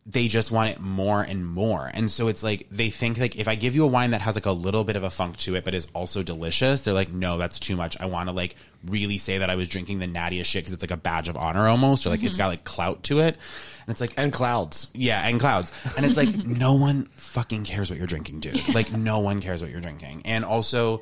they 0.05 0.27
just 0.27 0.51
want 0.51 0.69
it 0.69 0.79
more 0.81 1.21
and 1.21 1.45
more. 1.47 1.89
And 1.93 2.11
so 2.11 2.27
it's 2.27 2.43
like 2.43 2.67
they 2.69 2.89
think 2.89 3.17
like 3.17 3.37
if 3.37 3.47
I 3.47 3.55
give 3.55 3.73
you 3.73 3.85
a 3.85 3.87
wine 3.87 4.11
that 4.11 4.21
has 4.21 4.35
like 4.35 4.45
a 4.45 4.51
little 4.51 4.83
bit 4.83 4.97
of 4.97 5.03
a 5.03 5.09
funk 5.09 5.37
to 5.37 5.55
it 5.55 5.63
but 5.63 5.73
is 5.73 5.87
also 5.93 6.23
delicious, 6.23 6.81
they're 6.81 6.93
like 6.93 7.09
no, 7.09 7.37
that's 7.37 7.59
too 7.59 7.77
much. 7.77 7.99
I 8.01 8.07
want 8.07 8.27
to 8.27 8.35
like 8.35 8.55
really 8.85 9.17
say 9.17 9.37
that 9.37 9.49
I 9.49 9.55
was 9.55 9.69
drinking 9.69 9.99
the 9.99 10.07
nattiest 10.07 10.45
shit 10.45 10.65
cuz 10.65 10.73
it's 10.73 10.83
like 10.83 10.91
a 10.91 10.97
badge 10.97 11.29
of 11.29 11.37
honor 11.37 11.69
almost 11.69 12.05
or 12.05 12.09
like 12.09 12.21
it's 12.21 12.33
mm-hmm. 12.33 12.39
got 12.39 12.47
like 12.47 12.65
clout 12.65 13.03
to 13.03 13.21
it. 13.21 13.37
And 13.85 13.91
it's 13.91 14.01
like 14.01 14.13
And 14.17 14.31
clouds. 14.33 14.89
yeah, 14.93 15.25
and 15.25 15.39
clouds. 15.39 15.71
And 15.95 16.05
it's 16.05 16.17
like 16.17 16.35
no 16.45 16.73
one 16.73 17.05
fucking 17.15 17.63
cares 17.63 17.89
what 17.89 17.97
you're 17.97 18.07
drinking, 18.07 18.41
dude. 18.41 18.73
Like 18.75 18.91
no 18.91 19.19
one 19.19 19.39
cares 19.39 19.61
what 19.61 19.71
you're 19.71 19.81
drinking. 19.81 20.23
And 20.25 20.43
also 20.43 21.01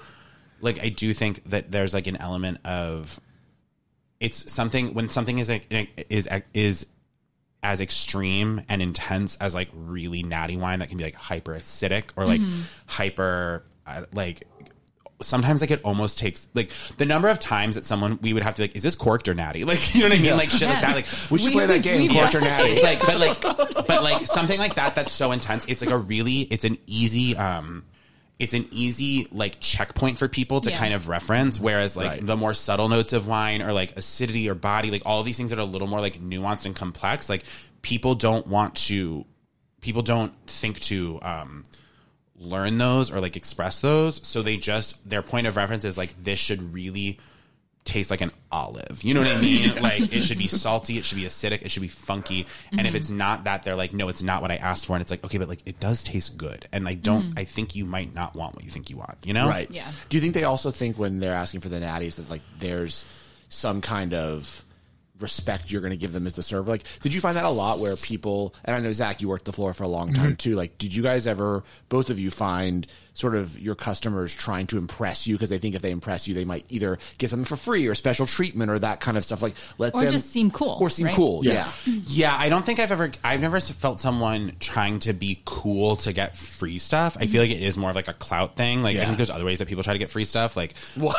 like 0.62 0.84
I 0.84 0.90
do 0.90 1.12
think 1.16 1.44
that 1.46 1.72
there's 1.72 1.96
like 1.96 2.06
an 2.06 2.18
element 2.18 2.60
of 2.66 3.20
it's 4.20 4.52
something 4.52 4.94
when 4.94 5.10
something 5.10 5.40
is 5.40 5.50
like 5.50 6.06
is 6.10 6.30
is 6.54 6.86
as 7.64 7.80
extreme 7.82 8.62
and 8.70 8.82
intense 8.82 9.36
as 9.38 9.54
like 9.54 9.70
really 9.74 10.24
natty 10.24 10.58
wine 10.58 10.80
that 10.80 10.90
can 10.90 10.98
be 10.98 11.04
like 11.04 11.16
hyper 11.16 11.54
acidic 11.54 12.06
or 12.16 12.26
like 12.26 12.42
hyper 12.88 13.64
uh, 13.86 14.04
like 14.14 14.44
sometimes 15.22 15.62
like 15.62 15.70
it 15.70 15.80
almost 15.84 16.18
takes 16.18 16.48
like 16.56 16.72
the 16.98 17.06
number 17.06 17.28
of 17.28 17.38
times 17.38 17.76
that 17.76 17.86
someone 17.86 18.18
we 18.24 18.34
would 18.34 18.42
have 18.42 18.56
to 18.56 18.62
be 18.62 18.68
like 18.68 18.76
is 18.76 18.82
this 18.82 18.96
corked 18.96 19.28
or 19.28 19.36
natty? 19.36 19.64
Like 19.72 19.94
you 19.94 20.02
know 20.02 20.10
what 20.10 20.18
I 20.18 20.22
mean? 20.22 20.32
Like 20.36 20.50
shit 20.50 20.68
like 20.68 20.82
that 20.82 20.96
like 20.96 21.06
We 21.30 21.38
should 21.38 21.48
We- 21.50 21.54
play 21.54 21.66
that 21.68 21.74
we- 21.76 21.80
game, 21.80 22.02
we've 22.02 22.18
or 22.18 22.32
done- 22.32 22.44
Natty. 22.44 22.70
it's 22.72 22.84
like 22.84 23.00
but 23.02 23.20
like 23.20 23.40
but 23.88 24.04
like 24.04 24.26
something 24.26 24.58
like 24.60 24.76
that 24.76 24.96
that's 24.96 25.14
so 25.14 25.32
intense 25.32 25.66
it's 25.68 25.84
like 25.86 25.94
a 25.94 25.98
really 25.98 26.42
it's 26.42 26.66
an 26.66 26.80
easy 26.88 27.36
um 27.38 27.84
it's 28.42 28.54
an 28.54 28.68
easy 28.72 29.28
like 29.32 29.60
checkpoint 29.60 30.18
for 30.18 30.28
people 30.28 30.60
to 30.62 30.70
Yeah. 30.72 30.78
kind 30.78 30.94
of 30.94 31.08
reference 31.08 31.60
whereas 31.60 31.96
like 31.96 32.10
Right. 32.12 32.26
the 32.26 32.36
more 32.36 32.54
subtle 32.54 32.90
notes 32.90 33.14
of 33.14 33.28
wine 33.28 33.62
or 33.62 33.72
like 33.72 33.96
acidity 33.98 34.50
or 34.50 34.56
body 34.56 34.90
like 34.92 35.04
all 35.06 35.20
of 35.20 35.26
these 35.26 35.38
things 35.38 35.52
that 35.52 35.60
are 35.60 35.62
a 35.62 35.66
little 35.66 35.88
more 35.88 36.02
like 36.02 36.20
nuanced 36.22 36.66
and 36.66 36.76
complex 36.76 37.30
like 37.30 37.44
people 37.82 38.16
don't 38.16 38.48
want 38.48 38.76
to 38.76 39.26
people 39.82 40.02
don't 40.02 40.34
think 40.48 40.80
to 40.82 41.20
um 41.22 41.64
learn 42.36 42.78
those 42.80 43.12
or 43.12 43.20
like 43.22 43.36
express 43.36 43.80
those 43.82 44.26
so 44.28 44.42
they 44.42 44.58
just 44.58 45.08
their 45.10 45.22
point 45.22 45.46
of 45.46 45.56
reference 45.56 45.86
is 45.86 45.98
like 45.98 46.16
this 46.24 46.40
should 46.40 46.74
really 46.74 47.20
taste 47.84 48.12
like 48.12 48.22
an 48.22 48.32
olive. 48.52 49.02
You 49.04 49.14
know 49.14 49.22
what 49.22 49.32
I 49.36 49.42
mean? 49.42 49.76
Like 49.82 50.14
it 50.14 50.24
should 50.24 50.38
be 50.38 50.48
salty, 50.48 50.98
it 50.98 51.06
should 51.06 51.18
be 51.18 51.24
acidic, 51.24 51.62
it 51.62 51.72
should 51.72 51.82
be 51.82 51.88
funky. 51.88 52.48
And 52.72 52.82
if 52.82 52.88
mm-hmm. 52.88 52.96
it's 52.96 53.10
not 53.10 53.46
that, 53.46 53.64
they're 53.64 53.76
like, 53.76 53.94
no, 53.94 54.10
it's 54.10 54.22
not 54.22 54.42
what 54.42 54.52
I 54.52 54.58
asked 54.58 54.86
for. 54.86 54.94
And 54.94 55.02
it's 55.02 55.12
like, 55.12 55.24
okay, 55.24 55.38
but 55.38 55.50
like 55.50 55.62
it 55.66 55.80
does 55.80 56.04
taste 56.04 56.38
good. 56.38 56.68
And 56.72 56.88
I 56.88 56.96
don't, 56.96 57.24
mm-hmm. 57.24 57.40
I 57.40 57.44
think 57.44 57.76
you 57.76 57.86
might 57.86 58.14
not 58.14 58.36
want 58.36 58.56
what 58.56 58.64
you 58.64 58.72
think 58.72 58.90
you 58.90 58.98
want. 58.98 59.18
You 59.24 59.34
know? 59.34 59.48
Right. 59.48 59.70
Yeah. 59.72 59.90
Do 60.10 60.18
you 60.18 60.22
think 60.22 60.34
they 60.34 60.44
also 60.44 60.72
think 60.72 60.98
when 60.98 61.20
they're 61.20 61.34
asking 61.34 61.62
for 61.62 61.70
the 61.70 61.80
natties 61.80 62.16
that 62.16 62.30
like 62.30 62.42
there's 62.60 63.06
some 63.50 63.82
kind 63.82 64.14
of 64.14 64.64
respect 65.22 65.72
you're 65.72 65.82
going 65.82 65.92
to 65.92 65.98
give 65.98 66.14
them 66.14 66.26
as 66.26 66.34
the 66.34 66.44
server? 66.44 66.70
Like, 66.70 66.84
did 67.02 67.14
you 67.14 67.22
find 67.22 67.36
that 67.36 67.46
a 67.46 67.50
lot 67.50 67.80
where 67.80 67.96
people, 67.96 68.54
and 68.66 68.76
I 68.76 68.80
know 68.80 68.92
Zach, 68.92 69.22
you 69.22 69.30
worked 69.30 69.46
the 69.46 69.54
floor 69.54 69.74
for 69.74 69.84
a 69.84 69.88
long 69.88 70.14
time 70.14 70.28
mm-hmm. 70.28 70.36
too. 70.36 70.56
Like, 70.56 70.78
did 70.78 70.96
you 70.96 71.04
guys 71.04 71.28
ever, 71.28 71.64
both 71.90 72.10
of 72.10 72.20
you, 72.20 72.32
find 72.32 72.88
sort 73.14 73.36
of 73.36 73.60
your 73.60 73.76
customers 73.76 74.34
trying 74.34 74.66
to 74.66 74.78
impress 74.78 75.28
you 75.28 75.36
because 75.36 75.50
they 75.50 75.58
think 75.58 75.76
if 75.76 75.82
they 75.82 75.92
impress 75.92 76.28
you, 76.28 76.34
they 76.34 76.46
might 76.46 76.66
either 76.70 76.98
get 77.18 77.30
something 77.30 77.46
for 77.46 77.58
free 77.58 77.86
or 77.88 77.94
special 77.94 78.26
treatment 78.26 78.72
or 78.72 78.80
that 78.80 79.00
kind 79.00 79.18
of 79.18 79.26
stuff? 79.26 79.42
Like, 79.42 79.54
let 79.78 79.94
Or 79.94 80.02
them 80.04 80.12
just 80.12 80.32
seem 80.32 80.50
cool, 80.52 80.78
or 80.80 80.90
seem 80.90 81.08
right? 81.08 81.16
cool. 81.16 81.44
Yeah. 81.44 81.72
Yeah, 81.86 82.32
mm-hmm. 82.32 82.42
I 82.42 82.50
don't 82.50 82.66
think 82.66 82.80
I've 82.80 82.92
ever 82.92 83.12
I've 83.24 83.42
never 83.42 83.60
felt 83.60 84.00
someone 84.00 84.54
trying 84.60 85.00
to 85.00 85.14
be 85.14 85.42
cool 85.46 85.98
to 85.98 86.14
get 86.14 86.36
free 86.38 86.78
stuff. 86.78 87.18
I 87.18 87.28
feel 87.28 87.44
mm-hmm. 87.44 87.52
like 87.52 87.62
it 87.62 87.64
is 87.64 87.78
more 87.78 87.90
of 87.90 87.96
like 87.96 88.08
a 88.08 88.14
clout 88.14 88.56
thing. 88.56 88.82
Like 88.82 88.98
I 88.98 89.06
think 89.06 89.18
there's 89.18 89.30
other 89.30 89.46
ways 89.46 89.60
that 89.60 89.68
people 89.68 89.84
try 89.84 89.94
to 89.94 90.00
get 90.00 90.10
free 90.10 90.26
stuff, 90.26 90.56
like 90.56 90.76
Well, 90.98 91.16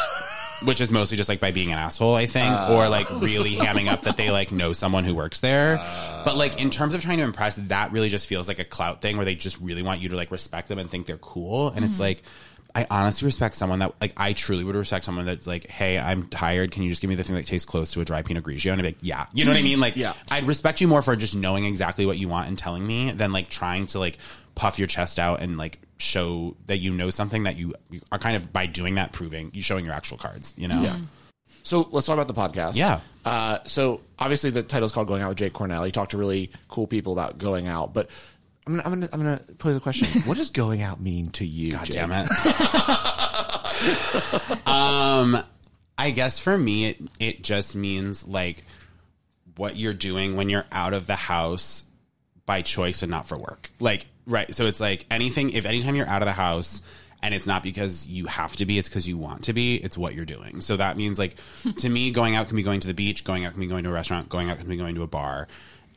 which 0.64 0.81
is 0.81 0.90
mostly 0.90 1.16
just 1.16 1.28
like 1.28 1.40
by 1.40 1.50
being 1.50 1.73
an 1.73 1.78
asshole, 1.78 2.14
I 2.14 2.26
think, 2.26 2.54
oh. 2.57 2.76
or 2.76 2.88
like 2.88 3.09
really 3.21 3.54
hamming 3.54 3.90
up 3.90 4.02
that 4.02 4.16
they 4.16 4.31
like 4.31 4.52
know 4.52 4.73
someone 4.73 5.04
who 5.04 5.14
works 5.14 5.40
there. 5.40 5.76
but 6.25 6.37
like 6.37 6.61
in 6.61 6.71
terms 6.71 6.95
of 6.95 7.02
trying 7.02 7.19
to 7.19 7.25
impress, 7.25 7.57
that 7.57 7.92
really 7.92 8.09
just 8.09 8.26
feels 8.26 8.49
like 8.49 8.59
a 8.59 8.64
clout 8.64 9.00
thing 9.00 9.16
where 9.16 9.25
they 9.25 9.35
just 9.35 9.61
really 9.61 9.83
want 9.83 10.00
you 10.00 10.09
to 10.11 10.16
like 10.16 10.31
respect 10.31 10.69
them 10.69 10.78
and 10.78 10.90
think 10.90 11.07
they're 11.07 11.16
cool. 11.19 11.69
And 11.69 11.85
it's 11.85 11.95
mm-hmm. 11.95 12.02
like 12.02 12.23
I 12.75 12.87
honestly 12.90 13.26
respect 13.26 13.54
someone 13.54 13.81
that 13.81 13.95
like 14.00 14.14
I 14.16 14.33
truly 14.33 14.64
would 14.64 14.75
respect 14.75 15.04
someone 15.04 15.26
that's 15.26 15.47
like, 15.47 15.69
hey, 15.69 15.99
I'm 15.99 16.26
tired. 16.28 16.71
Can 16.71 16.83
you 16.83 16.88
just 16.88 17.02
give 17.02 17.11
me 17.11 17.16
the 17.16 17.25
thing 17.25 17.37
that 17.37 17.47
tastes 17.47 17.66
close 17.66 17.92
to 17.92 18.00
a 18.00 18.04
dry 18.04 18.23
Pinot 18.23 18.45
Grigio? 18.45 18.73
And 18.73 18.81
I'd 18.81 18.85
be 18.85 18.88
like, 18.88 18.99
yeah, 19.02 19.26
you 19.35 19.45
know 19.45 19.50
what 19.50 19.57
I 19.57 19.61
mm-hmm. 19.61 19.69
mean? 19.69 19.81
Like, 19.81 19.97
Yeah. 19.97 20.14
I'd 20.31 20.45
respect 20.45 20.81
you 20.81 20.88
more 20.88 21.02
for 21.02 21.14
just 21.14 21.37
knowing 21.37 21.66
exactly 21.66 22.07
what 22.07 22.16
you 22.16 22.28
want 22.28 22.49
and 22.49 22.57
telling 22.57 22.87
me 22.87 23.12
than 23.12 23.33
like 23.33 23.50
trying 23.50 23.87
to 23.88 23.99
like 23.99 24.19
puff 24.54 24.78
your 24.78 24.88
chest 24.88 25.18
out 25.18 25.40
and 25.40 25.56
like 25.56 25.80
show 25.99 26.56
that 26.66 26.78
you 26.78 26.92
know 26.92 27.11
something 27.11 27.44
that 27.44 27.56
you, 27.56 27.75
you 27.90 28.00
are 28.11 28.18
kind 28.18 28.37
of 28.37 28.52
by 28.52 28.66
doing 28.66 28.97
that 28.97 29.12
proving 29.12 29.50
you 29.54 29.62
showing 29.62 29.85
your 29.85 29.94
actual 29.94 30.18
cards. 30.18 30.54
You 30.56 30.68
know? 30.68 30.82
Yeah. 30.82 30.99
So 31.62 31.88
let's 31.90 32.06
talk 32.06 32.18
about 32.18 32.28
the 32.28 32.35
podcast. 32.35 32.76
Yeah. 32.76 33.00
Uh, 33.25 33.59
so 33.64 34.00
obviously 34.18 34.50
the 34.50 34.62
title's 34.62 34.92
called 34.92 35.09
"Going 35.09 35.23
Out 35.23 35.30
with 35.30 35.38
Jake 35.38 35.52
Cornell." 35.52 35.87
You 35.87 35.92
talk 35.92 36.11
to 36.11 36.18
really 36.18 36.50
cool 36.68 36.87
people 36.87 37.12
about 37.12 37.38
going 37.38 37.68
out, 37.68 37.94
but 37.94 38.11
I'm 38.66 38.76
gonna 38.76 38.82
I'm 38.85 38.92
gonna, 38.94 39.09
I'm 39.12 39.21
gonna 39.21 39.40
pose 39.59 39.75
the 39.75 39.80
question: 39.80 40.23
What 40.25 40.37
does 40.37 40.50
going 40.50 40.82
out 40.82 41.00
mean 41.00 41.30
to 41.32 41.47
you? 41.47 41.73
God 41.73 41.87
Jake? 41.87 41.94
damn 41.94 42.12
it. 42.12 42.28
um, 44.66 45.38
I 45.97 46.11
guess 46.11 46.38
for 46.38 46.59
me, 46.59 46.87
it 46.87 47.00
it 47.21 47.42
just 47.42 47.76
means 47.76 48.26
like 48.26 48.64
what 49.56 49.76
you're 49.76 49.94
doing 49.94 50.37
when 50.37 50.49
you're 50.49 50.66
out 50.73 50.94
of 50.94 51.06
the 51.06 51.16
house 51.16 51.85
by 52.47 52.62
choice 52.62 53.02
and 53.02 53.11
not 53.11 53.28
for 53.28 53.37
work. 53.37 53.71
Like, 53.78 54.06
right. 54.26 54.52
So 54.55 54.67
it's 54.67 54.81
like 54.81 55.07
anything. 55.11 55.50
If 55.50 55.64
anytime 55.67 55.95
you're 55.97 56.09
out 56.09 56.23
of 56.23 56.26
the 56.26 56.33
house. 56.33 56.83
And 57.25 57.33
it's 57.33 57.47
not 57.47 57.62
because 57.62 58.09
you 58.09 58.26
have 58.26 58.57
to 58.57 58.67
be, 58.67 58.81
it's 58.81 58.88
because 58.88 59.09
you 59.09 59.17
want 59.17 59.45
to 59.45 59.52
be. 59.52 59.76
It's 59.76 59.97
what 59.97 60.17
you're 60.17 60.25
doing. 60.25 60.61
So 60.61 60.76
that 60.79 60.97
means, 60.97 61.21
like, 61.21 61.37
to 61.76 61.88
me, 61.88 62.11
going 62.11 62.35
out 62.35 62.49
can 62.49 62.57
be 62.57 62.64
going 62.64 62.81
to 62.81 62.88
the 62.88 62.95
beach, 62.95 63.23
going 63.23 63.45
out 63.45 63.52
can 63.52 63.61
be 63.61 63.69
going 63.69 63.85
to 63.85 63.91
a 63.91 63.93
restaurant, 63.93 64.29
going 64.29 64.50
out 64.50 64.59
can 64.59 64.67
be 64.67 64.76
going 64.76 64.97
to 64.97 65.05
a 65.05 65.07
bar. 65.07 65.47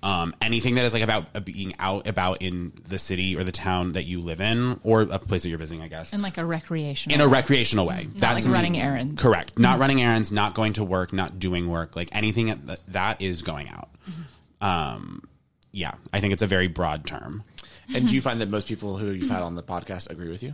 Um, 0.05 0.35
anything 0.39 0.75
that 0.75 0.85
is 0.85 0.93
like 0.93 1.01
about 1.01 1.25
uh, 1.33 1.39
being 1.39 1.73
out 1.79 2.05
about 2.05 2.43
in 2.43 2.73
the 2.87 2.99
city 2.99 3.35
or 3.35 3.43
the 3.43 3.51
town 3.51 3.93
that 3.93 4.03
you 4.03 4.21
live 4.21 4.39
in 4.39 4.79
or 4.83 5.01
a 5.01 5.17
place 5.17 5.41
that 5.41 5.49
you're 5.49 5.57
visiting, 5.57 5.81
I 5.81 5.87
guess 5.87 6.13
in 6.13 6.21
like 6.21 6.37
a 6.37 6.45
recreational 6.45 7.15
in 7.15 7.21
a 7.21 7.27
recreational 7.27 7.87
way. 7.87 8.07
not 8.13 8.35
like 8.35 8.45
me. 8.45 8.51
running 8.51 8.77
errands. 8.77 9.19
Correct. 9.19 9.57
Not 9.57 9.79
running 9.79 10.03
errands, 10.03 10.31
not 10.31 10.53
going 10.53 10.73
to 10.73 10.83
work, 10.83 11.11
not 11.11 11.39
doing 11.39 11.67
work. 11.67 11.95
Like 11.95 12.09
anything 12.11 12.53
that, 12.67 12.85
that 12.85 13.19
is 13.19 13.41
going 13.41 13.67
out. 13.67 13.89
Um, 14.61 15.27
yeah, 15.71 15.95
I 16.13 16.19
think 16.19 16.33
it's 16.33 16.43
a 16.43 16.47
very 16.47 16.67
broad 16.67 17.07
term. 17.07 17.43
And 17.93 18.07
do 18.07 18.15
you 18.15 18.21
find 18.21 18.41
that 18.41 18.49
most 18.49 18.67
people 18.67 18.97
who 18.97 19.11
you've 19.11 19.29
had 19.29 19.41
on 19.41 19.55
the 19.55 19.63
podcast 19.63 20.09
agree 20.09 20.29
with 20.29 20.43
you? 20.43 20.53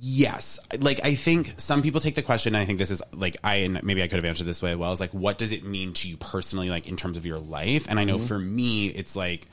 Yes. 0.00 0.60
Like 0.78 1.00
I 1.02 1.14
think 1.14 1.54
some 1.56 1.82
people 1.82 2.00
take 2.00 2.14
the 2.14 2.22
question 2.22 2.54
and 2.54 2.62
I 2.62 2.64
think 2.64 2.78
this 2.78 2.90
is 2.90 3.02
like 3.12 3.36
I 3.42 3.56
and 3.56 3.82
maybe 3.82 4.02
I 4.02 4.06
could 4.06 4.16
have 4.16 4.24
answered 4.24 4.44
this 4.44 4.62
way 4.62 4.76
well 4.76 4.92
is 4.92 5.00
like 5.00 5.12
what 5.12 5.38
does 5.38 5.50
it 5.50 5.64
mean 5.64 5.92
to 5.94 6.08
you 6.08 6.16
personally 6.16 6.70
like 6.70 6.86
in 6.86 6.96
terms 6.96 7.16
of 7.16 7.26
your 7.26 7.38
life? 7.38 7.90
And 7.90 7.98
I 7.98 8.04
know 8.04 8.18
for 8.18 8.38
me 8.38 8.86
it's 8.86 9.16
like 9.16 9.48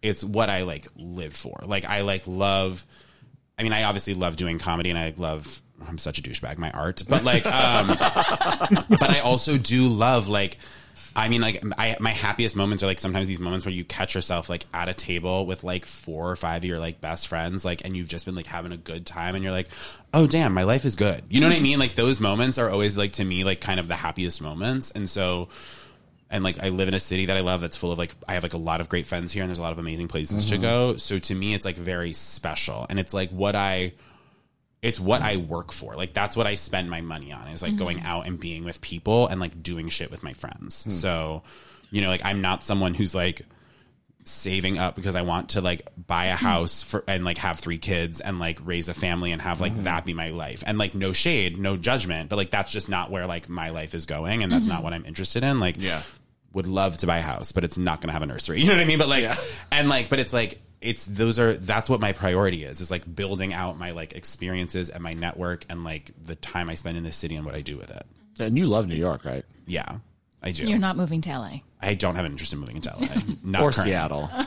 it's 0.00 0.22
what 0.22 0.48
I 0.48 0.62
like 0.62 0.86
live 0.96 1.34
for. 1.34 1.60
Like 1.64 1.84
I 1.84 2.02
like 2.02 2.26
love 2.26 2.86
I 3.58 3.64
mean 3.64 3.72
I 3.72 3.82
obviously 3.82 4.14
love 4.14 4.36
doing 4.36 4.58
comedy 4.60 4.90
and 4.90 4.98
I 4.98 5.12
love 5.16 5.60
I'm 5.88 5.98
such 5.98 6.18
a 6.18 6.22
douchebag 6.22 6.56
my 6.58 6.70
art, 6.70 7.02
but 7.08 7.24
like 7.24 7.44
um 7.46 7.88
but 8.88 9.10
I 9.10 9.20
also 9.24 9.58
do 9.58 9.88
love 9.88 10.28
like 10.28 10.58
I 11.14 11.28
mean, 11.28 11.40
like 11.40 11.62
I, 11.76 11.96
my 11.98 12.10
happiest 12.10 12.54
moments 12.54 12.82
are 12.82 12.86
like 12.86 13.00
sometimes 13.00 13.26
these 13.26 13.40
moments 13.40 13.66
where 13.66 13.74
you 13.74 13.84
catch 13.84 14.14
yourself 14.14 14.48
like 14.48 14.64
at 14.72 14.88
a 14.88 14.94
table 14.94 15.44
with 15.44 15.64
like 15.64 15.84
four 15.84 16.30
or 16.30 16.36
five 16.36 16.58
of 16.62 16.64
your 16.64 16.78
like 16.78 17.00
best 17.00 17.28
friends, 17.28 17.64
like, 17.64 17.84
and 17.84 17.96
you've 17.96 18.08
just 18.08 18.26
been 18.26 18.36
like 18.36 18.46
having 18.46 18.72
a 18.72 18.76
good 18.76 19.06
time, 19.06 19.34
and 19.34 19.42
you're 19.42 19.52
like, 19.52 19.68
oh 20.14 20.26
damn, 20.26 20.54
my 20.54 20.62
life 20.62 20.84
is 20.84 20.96
good. 20.96 21.22
You 21.28 21.40
know 21.40 21.48
what 21.48 21.56
I 21.56 21.60
mean? 21.60 21.78
Like 21.78 21.96
those 21.96 22.20
moments 22.20 22.58
are 22.58 22.70
always 22.70 22.96
like 22.96 23.12
to 23.12 23.24
me 23.24 23.44
like 23.44 23.60
kind 23.60 23.80
of 23.80 23.88
the 23.88 23.96
happiest 23.96 24.40
moments, 24.40 24.90
and 24.92 25.08
so. 25.08 25.48
And 26.32 26.44
like 26.44 26.62
I 26.62 26.68
live 26.68 26.86
in 26.86 26.94
a 26.94 27.00
city 27.00 27.26
that 27.26 27.36
I 27.36 27.40
love 27.40 27.60
that's 27.60 27.76
full 27.76 27.90
of 27.90 27.98
like 27.98 28.14
I 28.28 28.34
have 28.34 28.44
like 28.44 28.54
a 28.54 28.56
lot 28.56 28.80
of 28.80 28.88
great 28.88 29.04
friends 29.04 29.32
here 29.32 29.42
and 29.42 29.50
there's 29.50 29.58
a 29.58 29.62
lot 29.62 29.72
of 29.72 29.80
amazing 29.80 30.06
places 30.06 30.46
to 30.46 30.54
mm-hmm. 30.54 30.62
go. 30.62 30.96
So 30.96 31.18
to 31.18 31.34
me 31.34 31.54
it's 31.54 31.64
like 31.66 31.74
very 31.74 32.12
special. 32.12 32.86
And 32.88 33.00
it's 33.00 33.12
like 33.12 33.30
what 33.30 33.56
I 33.56 33.94
it's 34.82 34.98
what 34.98 35.20
I 35.20 35.36
work 35.36 35.72
for. 35.72 35.94
Like 35.94 36.12
that's 36.12 36.36
what 36.36 36.46
I 36.46 36.54
spend 36.54 36.90
my 36.90 37.00
money 37.00 37.32
on 37.32 37.48
is 37.48 37.62
like 37.62 37.76
going 37.76 37.98
mm-hmm. 37.98 38.06
out 38.06 38.26
and 38.26 38.40
being 38.40 38.64
with 38.64 38.80
people 38.80 39.26
and 39.26 39.40
like 39.40 39.62
doing 39.62 39.88
shit 39.88 40.10
with 40.10 40.22
my 40.22 40.32
friends. 40.32 40.84
Hmm. 40.84 40.90
So, 40.90 41.42
you 41.90 42.00
know, 42.00 42.08
like 42.08 42.24
I'm 42.24 42.40
not 42.40 42.62
someone 42.62 42.94
who's 42.94 43.14
like 43.14 43.42
saving 44.24 44.78
up 44.78 44.96
because 44.96 45.16
I 45.16 45.22
want 45.22 45.50
to 45.50 45.60
like 45.60 45.88
buy 46.06 46.26
a 46.26 46.36
hmm. 46.36 46.44
house 46.46 46.82
for 46.82 47.04
and 47.06 47.24
like 47.24 47.38
have 47.38 47.58
three 47.58 47.76
kids 47.76 48.22
and 48.22 48.38
like 48.38 48.58
raise 48.64 48.88
a 48.88 48.94
family 48.94 49.32
and 49.32 49.42
have 49.42 49.60
like 49.60 49.72
hmm. 49.72 49.84
that 49.84 50.06
be 50.06 50.14
my 50.14 50.28
life. 50.28 50.64
And 50.66 50.78
like 50.78 50.94
no 50.94 51.12
shade, 51.12 51.58
no 51.58 51.76
judgment, 51.76 52.30
but 52.30 52.36
like 52.36 52.50
that's 52.50 52.72
just 52.72 52.88
not 52.88 53.10
where 53.10 53.26
like 53.26 53.50
my 53.50 53.70
life 53.70 53.94
is 53.94 54.06
going 54.06 54.42
and 54.42 54.50
that's 54.50 54.66
not 54.66 54.76
mm-hmm. 54.76 54.84
what 54.84 54.92
I'm 54.94 55.04
interested 55.04 55.44
in. 55.44 55.60
Like 55.60 55.76
Yeah. 55.78 56.02
would 56.54 56.66
love 56.66 56.96
to 56.98 57.06
buy 57.06 57.18
a 57.18 57.22
house, 57.22 57.52
but 57.52 57.64
it's 57.64 57.76
not 57.76 58.00
going 58.00 58.08
to 58.08 58.14
have 58.14 58.22
a 58.22 58.26
nursery. 58.26 58.60
You 58.62 58.68
know 58.68 58.74
what 58.74 58.80
I 58.80 58.86
mean? 58.86 58.98
But 58.98 59.08
like, 59.08 59.30
and 59.70 59.90
like, 59.90 60.08
but 60.08 60.20
it's 60.20 60.32
like, 60.32 60.58
it's 60.80 61.04
those 61.04 61.38
are 61.38 61.54
that's 61.54 61.90
what 61.90 62.00
my 62.00 62.12
priority 62.12 62.64
is 62.64 62.80
is 62.80 62.90
like 62.90 63.14
building 63.14 63.52
out 63.52 63.78
my 63.78 63.90
like 63.90 64.14
experiences 64.14 64.88
and 64.90 65.02
my 65.02 65.12
network 65.14 65.64
and 65.68 65.84
like 65.84 66.12
the 66.22 66.34
time 66.36 66.70
I 66.70 66.74
spend 66.74 66.96
in 66.96 67.04
this 67.04 67.16
city 67.16 67.36
and 67.36 67.44
what 67.44 67.54
I 67.54 67.60
do 67.60 67.76
with 67.76 67.90
it. 67.90 68.06
And 68.38 68.56
you 68.56 68.66
love 68.66 68.88
New 68.88 68.94
York, 68.96 69.24
right? 69.24 69.44
Yeah, 69.66 69.98
I 70.42 70.52
do. 70.52 70.64
You're 70.66 70.78
not 70.78 70.96
moving 70.96 71.20
to 71.22 71.30
LA. 71.38 71.58
I 71.82 71.94
don't 71.94 72.16
have 72.16 72.24
an 72.24 72.32
interest 72.32 72.52
in 72.54 72.58
moving 72.60 72.80
to 72.82 72.90
LA. 72.98 73.06
Not 73.44 73.62
Or 73.62 73.70
currently. 73.72 73.84
Seattle? 73.92 74.30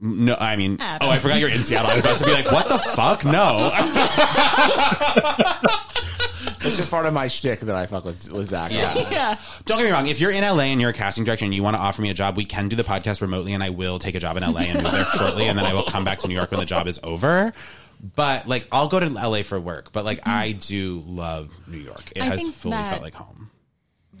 No, 0.00 0.36
I 0.38 0.54
mean, 0.54 0.76
Adam. 0.80 1.08
oh, 1.08 1.10
I 1.10 1.18
forgot 1.18 1.40
you're 1.40 1.48
in 1.48 1.64
Seattle. 1.64 1.90
I 1.90 1.96
was 1.96 2.04
about 2.04 2.18
to 2.18 2.24
be 2.24 2.30
like, 2.30 2.52
what 2.52 2.68
the 2.68 2.78
fuck? 2.78 3.24
No. 3.24 3.72
It's 6.78 6.84
just 6.86 6.90
part 6.92 7.06
of 7.06 7.12
my 7.12 7.26
shtick 7.26 7.60
that 7.60 7.74
I 7.74 7.86
fuck 7.86 8.04
with, 8.04 8.32
with 8.32 8.48
Zach. 8.50 8.70
Yeah. 8.72 8.90
on. 8.94 9.12
Yeah. 9.12 9.38
Don't 9.64 9.78
get 9.78 9.86
me 9.86 9.90
wrong. 9.90 10.06
If 10.06 10.20
you're 10.20 10.30
in 10.30 10.42
LA 10.42 10.64
and 10.64 10.80
you're 10.80 10.90
a 10.90 10.94
casting 10.94 11.24
director 11.24 11.44
and 11.44 11.52
you 11.52 11.62
want 11.62 11.74
to 11.76 11.82
offer 11.82 12.00
me 12.02 12.10
a 12.10 12.14
job, 12.14 12.36
we 12.36 12.44
can 12.44 12.68
do 12.68 12.76
the 12.76 12.84
podcast 12.84 13.20
remotely, 13.20 13.52
and 13.52 13.62
I 13.62 13.70
will 13.70 13.98
take 13.98 14.14
a 14.14 14.20
job 14.20 14.36
in 14.36 14.44
LA 14.44 14.60
and 14.60 14.82
move 14.82 14.92
there 14.92 15.04
shortly, 15.04 15.46
and 15.46 15.58
then 15.58 15.66
I 15.66 15.74
will 15.74 15.82
come 15.82 16.04
back 16.04 16.20
to 16.20 16.28
New 16.28 16.34
York 16.34 16.50
when 16.52 16.60
the 16.60 16.66
job 16.66 16.86
is 16.86 17.00
over. 17.02 17.52
But 18.14 18.46
like, 18.46 18.68
I'll 18.70 18.88
go 18.88 19.00
to 19.00 19.08
LA 19.10 19.42
for 19.42 19.58
work. 19.58 19.90
But 19.92 20.04
like, 20.04 20.20
mm-hmm. 20.20 20.30
I 20.30 20.52
do 20.52 21.02
love 21.04 21.52
New 21.66 21.78
York. 21.78 22.12
It 22.14 22.22
I 22.22 22.26
has 22.26 22.42
think 22.42 22.54
fully 22.54 22.76
that- 22.76 22.90
felt 22.90 23.02
like 23.02 23.14
home. 23.14 23.50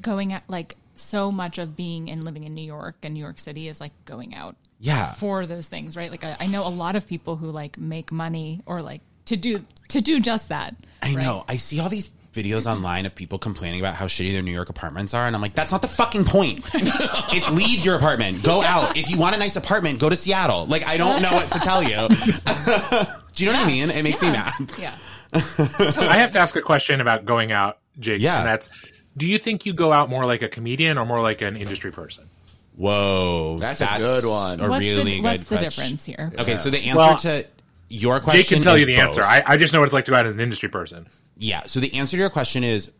Going 0.00 0.32
at 0.32 0.42
like 0.48 0.76
so 0.96 1.30
much 1.30 1.58
of 1.58 1.76
being 1.76 2.10
and 2.10 2.24
living 2.24 2.44
in 2.44 2.54
New 2.54 2.62
York 2.62 2.96
and 3.04 3.14
New 3.14 3.20
York 3.20 3.38
City 3.38 3.68
is 3.68 3.80
like 3.80 3.92
going 4.04 4.34
out 4.34 4.56
Yeah. 4.80 5.12
for 5.14 5.46
those 5.46 5.68
things, 5.68 5.96
right? 5.96 6.10
Like 6.10 6.24
I, 6.24 6.36
I 6.40 6.46
know 6.46 6.66
a 6.66 6.68
lot 6.70 6.96
of 6.96 7.06
people 7.06 7.36
who 7.36 7.50
like 7.50 7.78
make 7.78 8.10
money 8.12 8.60
or 8.66 8.80
like 8.80 9.00
to 9.26 9.36
do 9.36 9.64
to 9.88 10.00
do 10.00 10.20
just 10.20 10.48
that. 10.50 10.74
I 11.02 11.14
right? 11.14 11.22
know. 11.22 11.44
I 11.48 11.56
see 11.56 11.80
all 11.80 11.88
these 11.88 12.10
videos 12.42 12.70
online 12.70 13.06
of 13.06 13.14
people 13.14 13.38
complaining 13.38 13.80
about 13.80 13.94
how 13.94 14.06
shitty 14.06 14.32
their 14.32 14.42
New 14.42 14.52
York 14.52 14.68
apartments 14.68 15.14
are, 15.14 15.26
and 15.26 15.34
I'm 15.34 15.42
like, 15.42 15.54
that's 15.54 15.72
not 15.72 15.82
the 15.82 15.88
fucking 15.88 16.24
point. 16.24 16.64
it's 16.74 17.50
leave 17.50 17.84
your 17.84 17.96
apartment, 17.96 18.42
go 18.42 18.62
out. 18.62 18.96
If 18.96 19.10
you 19.10 19.18
want 19.18 19.34
a 19.34 19.38
nice 19.38 19.56
apartment, 19.56 19.98
go 19.98 20.08
to 20.08 20.16
Seattle. 20.16 20.66
Like, 20.66 20.86
I 20.86 20.96
don't 20.96 21.22
know 21.22 21.32
what 21.32 21.50
to 21.52 21.58
tell 21.58 21.82
you. 21.82 22.08
Do 23.34 23.44
you 23.44 23.52
know 23.52 23.58
what 23.58 23.66
I 23.66 23.68
mean? 23.68 23.90
It 23.90 24.02
makes 24.02 24.22
me 24.22 24.30
mad. 24.30 24.52
Yeah. 24.78 24.94
I 25.32 26.16
have 26.18 26.32
to 26.32 26.38
ask 26.38 26.56
a 26.56 26.62
question 26.62 27.00
about 27.00 27.24
going 27.24 27.52
out, 27.52 27.78
Jake. 27.98 28.20
Yeah. 28.20 28.38
And 28.38 28.48
that's 28.48 28.70
do 29.16 29.26
you 29.26 29.38
think 29.38 29.66
you 29.66 29.72
go 29.72 29.92
out 29.92 30.08
more 30.08 30.24
like 30.24 30.42
a 30.42 30.48
comedian 30.48 30.96
or 30.96 31.04
more 31.04 31.20
like 31.20 31.42
an 31.42 31.56
industry 31.56 31.90
person? 31.90 32.28
Whoa, 32.76 33.58
That's 33.58 33.80
a 33.80 33.88
good 33.98 34.24
one. 34.24 34.60
A 34.60 34.68
what's 34.68 34.84
really 34.84 35.04
the, 35.04 35.16
good 35.16 35.24
what's 35.24 35.44
the 35.46 35.58
difference 35.58 36.06
here? 36.06 36.32
Okay, 36.38 36.56
so 36.56 36.70
the 36.70 36.78
answer 36.78 36.96
Well, 36.96 37.16
to 37.16 37.46
your 37.88 38.20
question, 38.20 38.40
Jake 38.40 38.48
can 38.48 38.62
tell 38.62 38.76
is 38.76 38.82
you 38.82 38.86
the 38.86 38.96
answer. 38.96 39.22
I, 39.22 39.42
I 39.44 39.56
just 39.56 39.72
know 39.74 39.80
what 39.80 39.86
it's 39.86 39.92
like 39.92 40.04
to 40.04 40.12
go 40.12 40.16
out 40.16 40.26
as 40.26 40.34
an 40.34 40.40
industry 40.40 40.68
person. 40.68 41.08
Yeah. 41.38 41.62
So 41.66 41.80
the 41.80 41.94
answer 41.94 42.16
to 42.16 42.20
your 42.20 42.30
question 42.30 42.64
is 42.64 42.92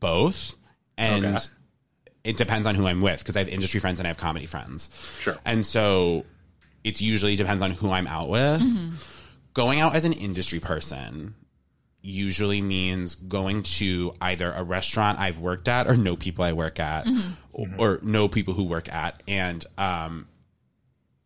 both, 0.00 0.56
and 0.96 1.24
Okay. 1.24 1.44
it 2.24 2.36
depends 2.36 2.66
on 2.66 2.74
who 2.74 2.86
I'm 2.86 3.00
with 3.00 3.18
because 3.20 3.36
I 3.36 3.40
have 3.40 3.48
industry 3.48 3.78
friends 3.80 4.00
and 4.00 4.06
I 4.06 4.08
have 4.08 4.16
comedy 4.16 4.46
friends. 4.46 4.88
Sure. 5.20 5.36
And 5.44 5.64
so 5.64 6.24
it 6.84 7.00
usually 7.00 7.36
depends 7.36 7.62
on 7.62 7.72
who 7.72 7.90
I'm 7.90 8.06
out 8.06 8.28
with. 8.28 8.62
Going 9.54 9.80
out 9.80 9.94
as 9.94 10.04
an 10.04 10.12
industry 10.14 10.58
person 10.60 11.34
usually 12.00 12.60
means 12.60 13.14
going 13.14 13.62
to 13.62 14.12
either 14.20 14.50
a 14.50 14.64
restaurant 14.64 15.20
I've 15.20 15.38
worked 15.38 15.68
at 15.68 15.86
or 15.86 15.96
know 15.96 16.16
people 16.16 16.42
I 16.44 16.52
work 16.52 16.80
at 16.80 17.06
or, 17.52 17.68
or 17.78 18.00
know 18.02 18.26
people 18.26 18.54
who 18.54 18.64
work 18.64 18.92
at 18.92 19.22
and 19.28 19.64
um 19.78 20.26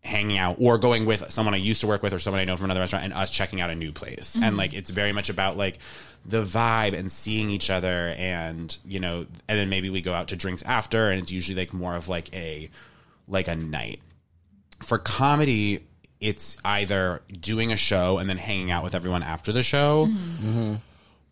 hanging 0.07 0.39
out 0.39 0.57
or 0.59 0.79
going 0.79 1.05
with 1.05 1.31
someone 1.31 1.53
I 1.53 1.59
used 1.59 1.81
to 1.83 1.87
work 1.87 2.03
with 2.03 2.15
or 2.15 2.19
someone 2.19 2.41
I 2.41 2.45
know 2.45 2.57
from 2.57 2.67
another 2.67 2.81
restaurant 2.81 3.05
and 3.05 3.13
us 3.13 3.31
checking 3.31 3.61
out 3.61 3.69
a 3.69 3.75
new 3.75 3.93
place. 3.93 4.37
And 4.37 4.45
mm-hmm. 4.45 4.57
like 4.57 4.73
it's 4.75 4.91
very 4.91 5.13
much 5.13 5.29
about 5.29 5.57
like 5.57 5.79
the 6.25 6.43
vibe 6.43 6.97
and 6.97 7.11
seeing 7.11 7.51
each 7.51 7.69
other 7.71 8.15
and 8.17 8.77
you 8.85 8.99
know 9.01 9.27
and 9.49 9.59
then 9.59 9.69
maybe 9.69 9.91
we 9.91 10.01
go 10.01 10.13
out 10.13 10.29
to 10.29 10.37
drinks 10.37 10.63
after 10.63 11.11
and 11.11 11.21
it's 11.21 11.31
usually 11.31 11.57
like 11.57 11.73
more 11.73 11.95
of 11.95 12.09
like 12.09 12.35
a 12.35 12.71
like 13.29 13.49
a 13.49 13.57
night. 13.57 14.01
For 14.81 14.99
comedy 14.99 15.85
it's 16.21 16.57
either 16.65 17.21
doing 17.41 17.73
a 17.73 17.77
show 17.77 18.19
and 18.19 18.31
then 18.31 18.39
hanging 18.39 18.71
out 18.71 18.83
with 18.83 18.95
everyone 18.95 19.23
after 19.23 19.53
the 19.53 19.63
show 19.63 20.07
mm-hmm. 20.07 20.49
Mm-hmm. 20.49 20.75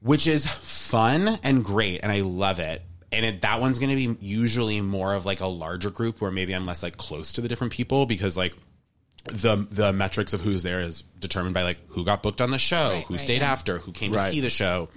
which 0.02 0.26
is 0.26 0.47
fun 0.47 1.38
and 1.43 1.64
great 1.64 2.00
and 2.02 2.12
I 2.12 2.21
love 2.21 2.59
it. 2.59 2.83
And 3.14 3.25
it, 3.25 3.40
that 3.42 3.61
one's 3.61 3.78
going 3.78 3.90
to 3.90 3.97
be 3.97 4.16
usually 4.25 4.80
more 4.80 5.14
of 5.14 5.25
like 5.25 5.40
a 5.40 5.47
larger 5.47 5.90
group 5.90 6.21
where 6.21 6.30
maybe 6.30 6.54
I'm 6.54 6.64
less 6.64 6.83
like 6.83 6.97
close 6.97 7.33
to 7.35 7.40
the 7.40 7.49
different 7.49 7.73
people 7.73 8.06
because 8.06 8.37
like 8.37 8.54
the 9.25 9.66
the 9.71 9.92
metrics 9.92 10.35
of 10.35 10.42
who's 10.42 10.62
there 10.62 10.80
is 10.80 11.02
determined 11.18 11.54
by 11.54 11.62
like 11.62 11.78
who 11.88 12.04
got 12.04 12.23
booked 12.23 12.40
on 12.40 12.50
the 12.50 12.59
show, 12.59 12.90
Right, 12.90 13.06
who 13.06 13.14
right, 13.14 13.21
stayed 13.21 13.40
yeah. 13.40 13.52
after, 13.52 13.78
who 13.78 13.92
came 13.92 14.12
Right. 14.12 14.26
to 14.26 14.30
see 14.30 14.40
the 14.40 14.50
show. 14.50 14.88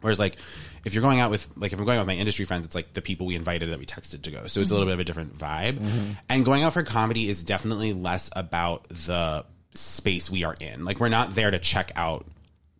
Whereas 0.00 0.18
like 0.18 0.36
if 0.84 0.92
you're 0.92 1.02
going 1.02 1.20
out 1.20 1.30
with 1.30 1.48
like 1.56 1.72
if 1.72 1.78
I'm 1.78 1.84
going 1.84 1.96
out 1.96 2.02
with 2.02 2.14
my 2.14 2.20
industry 2.20 2.44
friends, 2.44 2.66
it's 2.66 2.74
like 2.74 2.92
the 2.92 3.02
people 3.02 3.26
we 3.26 3.36
invited 3.36 3.70
that 3.70 3.78
we 3.78 3.86
texted 3.86 4.22
to 4.22 4.30
go. 4.30 4.46
So 4.46 4.60
it's 4.60 4.70
a 4.70 4.74
little 4.74 4.80
mm-hmm. 4.80 4.88
bit 4.88 4.92
of 4.94 5.00
a 5.00 5.04
different 5.04 5.38
vibe. 5.38 5.78
Mm-hmm. 5.78 6.12
And 6.28 6.44
going 6.44 6.62
out 6.62 6.74
for 6.74 6.82
comedy 6.82 7.28
is 7.28 7.42
definitely 7.42 7.94
less 7.94 8.28
about 8.36 8.86
the 8.90 9.46
space 9.72 10.30
we 10.30 10.44
are 10.44 10.54
in. 10.60 10.84
Like 10.84 11.00
we're 11.00 11.08
not 11.08 11.34
there 11.34 11.50
to 11.50 11.58
check 11.58 11.92
out 11.96 12.26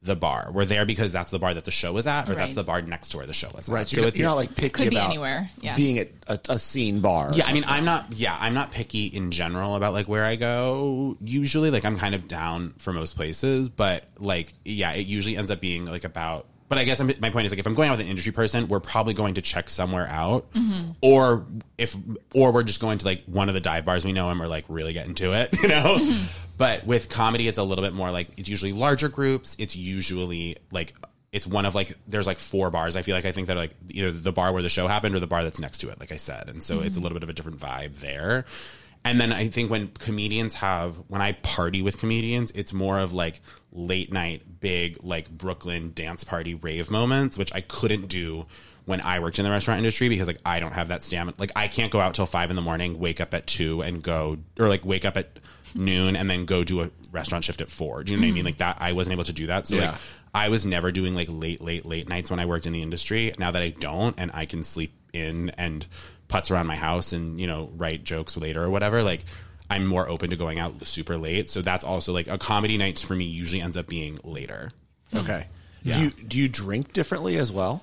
the 0.04 0.14
bar. 0.14 0.50
We're 0.52 0.64
there 0.66 0.84
because 0.86 1.12
that's 1.12 1.30
the 1.30 1.38
bar 1.38 1.54
that 1.54 1.64
the 1.64 1.70
show 1.70 1.92
was 1.92 2.06
at, 2.06 2.26
or 2.28 2.32
Right. 2.32 2.38
that's 2.38 2.54
the 2.54 2.62
bar 2.62 2.82
next 2.82 3.08
to 3.10 3.16
where 3.16 3.26
the 3.26 3.32
show 3.32 3.48
was. 3.54 3.68
Right. 3.68 3.88
So, 3.88 3.96
So 3.96 4.00
you're, 4.02 4.08
it's 4.08 4.18
you're 4.18 4.28
not 4.28 4.36
like 4.36 4.54
picky 4.54 4.68
Could 4.70 4.90
be 4.90 4.96
about 4.96 5.08
anywhere, 5.08 5.50
yeah. 5.60 5.76
being 5.76 5.98
at 5.98 6.08
a, 6.28 6.38
a 6.50 6.58
scene 6.58 7.00
bar. 7.00 7.30
Yeah, 7.34 7.46
I 7.46 7.52
mean. 7.52 7.64
I'm 7.66 7.84
not. 7.84 8.06
Yeah, 8.14 8.36
I'm 8.38 8.54
not 8.54 8.70
picky 8.70 9.06
in 9.06 9.30
general 9.30 9.76
about 9.76 9.92
like 9.94 10.06
where 10.06 10.24
I 10.24 10.36
go. 10.36 11.16
Usually, 11.22 11.70
like 11.70 11.84
I'm 11.84 11.98
kind 11.98 12.14
of 12.14 12.28
down 12.28 12.70
for 12.78 12.92
most 12.92 13.16
places, 13.16 13.68
but 13.68 14.04
like, 14.18 14.52
yeah, 14.64 14.92
it 14.92 15.06
usually 15.06 15.36
ends 15.36 15.50
up 15.50 15.60
being 15.60 15.86
like 15.86 16.04
about. 16.04 16.46
But 16.68 16.78
I 16.78 16.84
guess 16.84 16.98
I'm, 16.98 17.10
my 17.20 17.30
point 17.30 17.46
is 17.46 17.52
like 17.52 17.58
if 17.58 17.66
I'm 17.66 17.74
going 17.74 17.88
out 17.90 17.98
with 17.98 18.00
an 18.00 18.08
industry 18.08 18.32
person, 18.32 18.68
we're 18.68 18.80
probably 18.80 19.14
going 19.14 19.34
to 19.34 19.42
check 19.42 19.68
somewhere 19.68 20.06
out, 20.06 20.50
mm-hmm. 20.52 20.92
or 21.02 21.46
if 21.76 21.94
or 22.34 22.52
we're 22.52 22.62
just 22.62 22.80
going 22.80 22.98
to 22.98 23.04
like 23.04 23.22
one 23.26 23.48
of 23.48 23.54
the 23.54 23.60
dive 23.60 23.84
bars 23.84 24.04
we 24.04 24.12
know 24.12 24.30
and 24.30 24.40
we're 24.40 24.46
like 24.46 24.64
really 24.68 24.92
getting 24.92 25.14
to 25.16 25.34
it, 25.34 25.54
you 25.62 25.68
know. 25.68 25.98
Mm-hmm. 25.98 26.24
But 26.56 26.86
with 26.86 27.08
comedy, 27.08 27.48
it's 27.48 27.58
a 27.58 27.64
little 27.64 27.84
bit 27.84 27.92
more 27.92 28.10
like 28.10 28.28
it's 28.36 28.48
usually 28.48 28.72
larger 28.72 29.08
groups. 29.08 29.56
It's 29.58 29.76
usually 29.76 30.56
like 30.70 30.94
it's 31.32 31.46
one 31.46 31.66
of 31.66 31.74
like 31.74 31.92
there's 32.06 32.26
like 32.26 32.38
four 32.38 32.70
bars. 32.70 32.96
I 32.96 33.02
feel 33.02 33.16
like 33.16 33.24
I 33.24 33.32
think 33.32 33.48
that 33.48 33.56
are 33.56 33.60
like 33.60 33.74
either 33.90 34.12
the 34.12 34.32
bar 34.32 34.52
where 34.52 34.62
the 34.62 34.68
show 34.68 34.86
happened 34.86 35.14
or 35.14 35.20
the 35.20 35.26
bar 35.26 35.42
that's 35.42 35.60
next 35.60 35.78
to 35.78 35.90
it, 35.90 35.98
like 35.98 36.12
I 36.12 36.16
said, 36.16 36.48
and 36.48 36.62
so 36.62 36.76
mm-hmm. 36.76 36.86
it's 36.86 36.96
a 36.96 37.00
little 37.00 37.16
bit 37.16 37.24
of 37.24 37.28
a 37.28 37.32
different 37.32 37.58
vibe 37.58 37.98
there. 37.98 38.46
And 39.04 39.20
then 39.20 39.32
I 39.32 39.48
think 39.48 39.70
when 39.70 39.88
comedians 39.88 40.54
have 40.54 40.96
when 41.08 41.20
I 41.20 41.32
party 41.32 41.82
with 41.82 41.98
comedians, 41.98 42.52
it's 42.52 42.72
more 42.72 42.98
of 42.98 43.12
like 43.12 43.40
late 43.74 44.12
night, 44.12 44.60
big 44.60 45.02
like 45.02 45.28
Brooklyn 45.28 45.92
dance 45.94 46.24
party 46.24 46.54
rave 46.54 46.90
moments, 46.90 47.36
which 47.36 47.52
I 47.54 47.60
couldn't 47.60 48.06
do 48.06 48.46
when 48.86 49.00
I 49.00 49.18
worked 49.18 49.38
in 49.38 49.44
the 49.44 49.50
restaurant 49.50 49.78
industry 49.78 50.08
because 50.08 50.26
like 50.28 50.38
I 50.46 50.60
don't 50.60 50.72
have 50.72 50.88
that 50.88 51.02
stamina. 51.02 51.34
Like 51.38 51.52
I 51.56 51.68
can't 51.68 51.90
go 51.92 52.00
out 52.00 52.14
till 52.14 52.26
five 52.26 52.50
in 52.50 52.56
the 52.56 52.62
morning, 52.62 52.98
wake 52.98 53.20
up 53.20 53.34
at 53.34 53.46
two, 53.46 53.82
and 53.82 54.02
go 54.02 54.38
or 54.58 54.68
like 54.68 54.84
wake 54.84 55.04
up 55.04 55.16
at 55.16 55.38
noon 55.74 56.14
and 56.14 56.30
then 56.30 56.44
go 56.44 56.62
do 56.62 56.82
a 56.82 56.90
restaurant 57.10 57.44
shift 57.44 57.60
at 57.60 57.68
four. 57.68 58.04
Do 58.04 58.12
you 58.12 58.16
know 58.16 58.22
what 58.22 58.26
I 58.26 58.30
mean? 58.30 58.36
Mm-hmm. 58.40 58.46
Like 58.46 58.58
that, 58.58 58.78
I 58.80 58.92
wasn't 58.92 59.14
able 59.14 59.24
to 59.24 59.32
do 59.32 59.48
that. 59.48 59.66
So 59.66 59.76
Yeah. 59.76 59.90
like 59.92 60.00
I 60.34 60.48
was 60.48 60.64
never 60.66 60.92
doing 60.92 61.14
like 61.14 61.28
late, 61.30 61.60
late, 61.60 61.84
late 61.84 62.08
nights 62.08 62.30
when 62.30 62.38
I 62.40 62.46
worked 62.46 62.66
in 62.66 62.72
the 62.72 62.82
industry. 62.82 63.32
Now 63.38 63.50
that 63.50 63.62
I 63.62 63.70
don't, 63.70 64.14
and 64.20 64.30
I 64.34 64.46
can 64.46 64.62
sleep 64.62 64.92
in 65.12 65.50
and 65.50 65.86
putz 66.28 66.50
around 66.50 66.66
my 66.66 66.76
house 66.76 67.12
and 67.12 67.40
you 67.40 67.46
know 67.46 67.70
write 67.76 68.04
jokes 68.04 68.36
later 68.36 68.62
or 68.62 68.70
whatever, 68.70 69.02
like. 69.02 69.24
I'm 69.70 69.86
more 69.86 70.08
open 70.08 70.30
to 70.30 70.36
going 70.36 70.58
out 70.58 70.86
super 70.86 71.16
late, 71.16 71.48
so 71.50 71.62
that's 71.62 71.84
also 71.84 72.12
like 72.12 72.28
a 72.28 72.38
comedy 72.38 72.76
night 72.76 72.98
for 72.98 73.14
me. 73.14 73.24
Usually 73.24 73.60
ends 73.60 73.76
up 73.76 73.86
being 73.86 74.18
later. 74.22 74.72
Hmm. 75.10 75.18
Okay. 75.18 75.46
Do 75.84 76.00
you 76.00 76.10
do 76.10 76.38
you 76.38 76.48
drink 76.48 76.92
differently 76.94 77.36
as 77.36 77.52
well? 77.52 77.82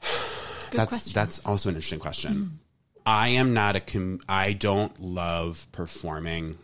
Good 0.00 0.78
that's 0.78 0.88
question. 0.88 1.12
that's 1.14 1.38
also 1.46 1.68
an 1.68 1.76
interesting 1.76 2.00
question. 2.00 2.58
I 3.06 3.28
am 3.28 3.54
not 3.54 3.76
a 3.76 3.80
com- 3.80 4.20
I 4.28 4.52
don't 4.52 5.00
love 5.00 5.66
performing 5.72 6.58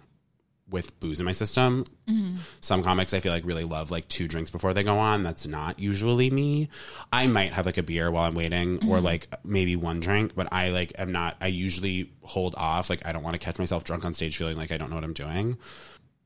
with 0.69 0.99
booze 0.99 1.21
in 1.21 1.27
my 1.27 1.33
system. 1.33 1.85
Mm-hmm. 2.09 2.37
Some 2.61 2.83
comics 2.83 3.15
I 3.15 3.21
feel 3.21 3.33
like 3.33 3.45
really 3.45 3.65
love 3.65 3.91
like 3.91 4.09
two 4.09 4.27
drinks 4.27 4.51
before 4.51 4.75
they 4.75 4.83
go 4.83 4.99
on. 4.99 5.23
That's 5.23 5.47
not 5.47 5.79
usually 5.79 6.31
me. 6.31 6.69
I 7.13 7.27
might 7.29 7.53
have 7.53 7.67
like 7.67 7.79
a 7.79 7.83
beer 7.83 8.11
while 8.11 8.25
I'm 8.25 8.35
waiting 8.35 8.77
or 8.77 8.97
mm-hmm. 8.97 9.05
like 9.05 9.29
maybe 9.45 9.77
one 9.77 10.01
drink, 10.01 10.35
but 10.35 10.53
I 10.53 10.71
like 10.71 10.93
am 10.99 11.13
not 11.13 11.37
I 11.41 11.47
usually 11.49 12.11
hold 12.23 12.55
off. 12.57 12.91
Like 12.91 13.07
I 13.07 13.13
don't 13.13 13.23
want 13.23 13.35
to 13.35 13.39
catch 13.41 13.59
myself 13.59 13.85
drunk 13.85 14.05
on 14.05 14.13
stage 14.13 14.37
feeling 14.37 14.57
like 14.57 14.73
I 14.73 14.77
don't 14.77 14.91
know 14.91 14.97
what 14.97 15.05
I'm 15.05 15.13
doing. 15.13 15.57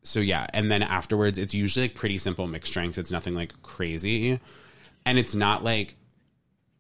So 0.03 0.21
yeah, 0.21 0.47
and 0.55 0.71
then 0.71 0.83
afterwards 0.83 1.39
it's 1.39 1.53
usually 1.53 1.85
like 1.85 1.95
pretty 1.95 2.17
simple 2.17 2.47
mixed 2.47 2.73
drinks. 2.73 2.97
It's 2.97 3.11
nothing 3.11 3.35
like 3.35 3.61
crazy. 3.63 4.41
And 5.05 5.19
it's 5.19 5.35
not 5.35 5.63
like 5.65 5.97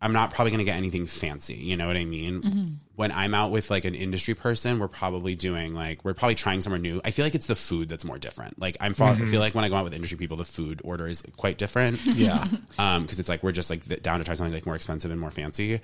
I'm 0.02 0.12
not 0.12 0.32
probably 0.32 0.50
going 0.50 0.60
to 0.60 0.64
get 0.64 0.76
anything 0.76 1.06
fancy. 1.06 1.54
You 1.54 1.76
know 1.76 1.86
what 1.86 1.96
I 1.96 2.06
mean? 2.06 2.42
Mm-hmm. 2.42 2.68
When 3.00 3.12
I'm 3.12 3.32
out 3.32 3.50
with 3.50 3.70
like 3.70 3.86
an 3.86 3.94
industry 3.94 4.34
person, 4.34 4.78
we're 4.78 4.86
probably 4.86 5.34
doing 5.34 5.72
like 5.72 6.04
we're 6.04 6.12
probably 6.12 6.34
trying 6.34 6.60
somewhere 6.60 6.78
new. 6.78 7.00
I 7.02 7.12
feel 7.12 7.24
like 7.24 7.34
it's 7.34 7.46
the 7.46 7.54
food 7.54 7.88
that's 7.88 8.04
more 8.04 8.18
different. 8.18 8.60
Like 8.60 8.76
I'm 8.78 8.92
fa- 8.92 9.16
I 9.18 9.24
feel 9.24 9.40
like 9.40 9.54
when 9.54 9.64
I 9.64 9.70
go 9.70 9.76
out 9.76 9.84
with 9.84 9.94
industry 9.94 10.18
people, 10.18 10.36
the 10.36 10.44
food 10.44 10.82
order 10.84 11.08
is 11.08 11.22
quite 11.38 11.56
different. 11.56 11.98
Yeah. 12.14 12.46
Um, 12.78 13.04
because 13.04 13.18
it's 13.18 13.30
like 13.30 13.42
we're 13.42 13.52
just 13.52 13.70
like 13.70 13.86
down 14.02 14.18
to 14.18 14.24
try 14.24 14.34
something 14.34 14.52
like 14.52 14.66
more 14.66 14.76
expensive 14.76 15.10
and 15.10 15.18
more 15.18 15.30
fancy. 15.30 15.80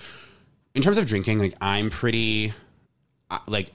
In 0.75 0.82
terms 0.82 0.99
of 0.99 1.06
drinking, 1.06 1.38
like 1.38 1.54
I'm 1.58 1.88
pretty 1.88 2.52
uh, 3.30 3.38
like 3.49 3.73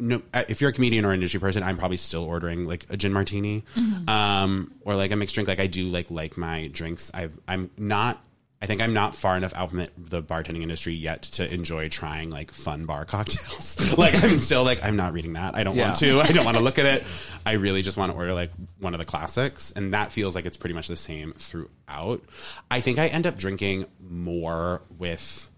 no 0.00 0.20
uh, 0.32 0.42
if 0.48 0.60
you're 0.60 0.70
a 0.70 0.72
comedian 0.72 1.04
or 1.04 1.12
industry 1.12 1.38
person 1.40 1.62
i'm 1.62 1.76
probably 1.76 1.96
still 1.96 2.24
ordering 2.24 2.64
like 2.64 2.86
a 2.90 2.96
gin 2.96 3.12
martini 3.12 3.64
um 4.06 4.72
or 4.82 4.94
like 4.94 5.10
a 5.10 5.16
mixed 5.16 5.34
drink 5.34 5.48
like 5.48 5.58
i 5.58 5.66
do 5.66 5.88
like 5.88 6.10
like 6.10 6.36
my 6.36 6.68
drinks 6.68 7.10
i've 7.12 7.36
i'm 7.48 7.70
not 7.76 8.22
i 8.64 8.66
think 8.66 8.80
i'm 8.80 8.94
not 8.94 9.14
far 9.14 9.36
enough 9.36 9.52
out 9.54 9.70
from 9.70 9.86
the 9.98 10.22
bartending 10.22 10.62
industry 10.62 10.94
yet 10.94 11.22
to 11.22 11.52
enjoy 11.52 11.88
trying 11.88 12.30
like 12.30 12.50
fun 12.50 12.86
bar 12.86 13.04
cocktails. 13.14 13.94
Like 13.98 14.24
i'm 14.24 14.38
still 14.38 14.64
like 14.64 14.82
i'm 14.82 14.96
not 14.96 15.12
reading 15.12 15.34
that. 15.34 15.54
I 15.54 15.62
don't 15.62 15.76
want 15.76 15.96
to. 15.96 16.18
I 16.20 16.32
don't 16.32 16.44
want 16.44 16.56
to 16.56 16.62
look 16.68 16.78
at 16.78 16.86
it. 16.86 17.04
I 17.46 17.52
really 17.52 17.82
just 17.82 17.96
want 17.96 18.10
to 18.10 18.16
order 18.16 18.32
like 18.32 18.50
one 18.80 18.94
of 18.94 18.98
the 18.98 19.04
classics 19.04 19.72
and 19.72 19.94
that 19.94 20.10
feels 20.10 20.34
like 20.34 20.46
it's 20.46 20.56
pretty 20.56 20.74
much 20.74 20.88
the 20.88 20.96
same 20.96 21.32
throughout. 21.32 22.22
I 22.70 22.80
think 22.80 22.98
i 22.98 23.06
end 23.06 23.26
up 23.26 23.36
drinking 23.36 23.86
more 24.00 24.82
with 24.98 25.48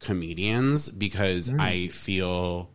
comedians 0.00 0.90
because 0.90 1.48
mm. 1.48 1.60
I 1.60 1.88
feel 1.88 2.70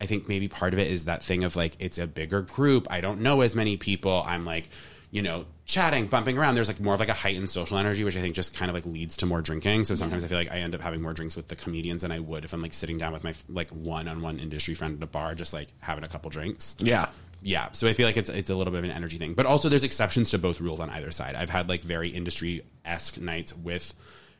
I 0.00 0.06
think 0.06 0.28
maybe 0.28 0.48
part 0.48 0.72
of 0.72 0.78
it 0.78 0.86
is 0.86 1.04
that 1.04 1.22
thing 1.22 1.44
of 1.44 1.56
like 1.56 1.76
it's 1.78 1.98
a 1.98 2.06
bigger 2.06 2.42
group. 2.42 2.86
I 2.90 3.00
don't 3.00 3.20
know 3.20 3.42
as 3.42 3.54
many 3.54 3.76
people. 3.76 4.22
I'm 4.26 4.46
like, 4.46 4.70
you 5.10 5.22
know, 5.22 5.44
chatting, 5.64 6.06
bumping 6.06 6.38
around. 6.38 6.54
There's 6.54 6.68
like 6.68 6.80
more 6.80 6.94
of 6.94 7.00
like 7.00 7.08
a 7.08 7.14
heightened 7.14 7.50
social 7.50 7.78
energy, 7.78 8.04
which 8.04 8.16
I 8.16 8.20
think 8.20 8.34
just 8.34 8.54
kind 8.54 8.68
of 8.68 8.74
like 8.74 8.86
leads 8.86 9.16
to 9.18 9.26
more 9.26 9.42
drinking. 9.42 9.84
So 9.84 9.94
sometimes 9.94 10.24
I 10.24 10.28
feel 10.28 10.38
like 10.38 10.50
I 10.50 10.58
end 10.58 10.74
up 10.74 10.80
having 10.80 11.02
more 11.02 11.12
drinks 11.12 11.36
with 11.36 11.48
the 11.48 11.56
comedians 11.56 12.02
than 12.02 12.12
I 12.12 12.20
would 12.20 12.44
if 12.44 12.52
I'm 12.52 12.62
like 12.62 12.72
sitting 12.72 12.98
down 12.98 13.12
with 13.12 13.24
my 13.24 13.34
like 13.48 13.70
one-on-one 13.70 14.38
industry 14.38 14.74
friend 14.74 14.96
at 14.96 15.02
a 15.02 15.06
bar, 15.06 15.34
just 15.34 15.52
like 15.52 15.68
having 15.80 16.04
a 16.04 16.08
couple 16.08 16.30
drinks. 16.30 16.76
Yeah. 16.78 17.08
yeah. 17.42 17.68
So 17.72 17.88
i 17.88 17.92
feel 17.92 18.06
like 18.06 18.16
it's 18.16 18.30
it's 18.30 18.50
a 18.50 18.54
little 18.54 18.72
bit 18.72 18.78
of 18.78 18.84
an 18.84 18.92
energy 18.92 19.18
thing. 19.18 19.34
But 19.34 19.46
also 19.46 19.68
there's 19.68 19.84
exceptions 19.84 20.30
to 20.30 20.38
both 20.38 20.60
rules 20.60 20.78
on 20.78 20.90
either 20.90 21.10
side. 21.10 21.34
I've 21.34 21.50
had 21.50 21.68
like 21.68 21.82
very 21.82 22.08
industry-esque 22.08 23.20
nights 23.20 23.56
with 23.56 23.92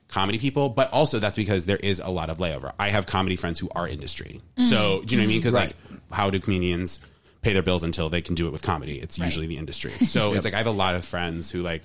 comedy 0.09 0.41
people 0.41 0.69
but 0.69 0.93
also 0.93 1.21
that's 1.21 1.37
because 1.37 1.67
there 1.67 1.77
is 1.77 2.01
a 2.01 2.11
lot 2.11 2.31
of 2.31 2.39
layover. 2.39 2.73
I 2.79 2.91
have 2.91 3.07
comedy 3.07 3.37
friends 3.37 3.59
who 3.59 3.69
are 3.75 3.89
industry. 3.89 4.41
Mm-hmm. 4.57 4.69
So 4.69 5.03
do 5.05 5.15
you 5.15 5.21
know 5.21 5.25
what 5.25 5.31
i 5.31 5.33
mean? 5.33 5.41
Because 5.41 5.55
like 5.55 5.75
how 6.13 6.31
do 6.31 6.39
comedians 6.39 7.01
pay 7.43 7.53
their 7.53 7.63
bills 7.63 7.83
until 7.83 8.09
they 8.09 8.21
can 8.21 8.35
do 8.35 8.47
it 8.47 8.51
with 8.51 8.63
comedy 8.63 8.99
it's 9.01 9.19
usually 9.19 9.47
the 9.47 9.57
industry 9.57 9.91
so 10.15 10.35
it's 10.35 10.45
like 10.45 10.55
i 10.55 10.59
have 10.59 10.67
a 10.67 10.71
lot 10.71 10.95
of 10.95 11.05
friends 11.05 11.51
who 11.51 11.63
like 11.63 11.83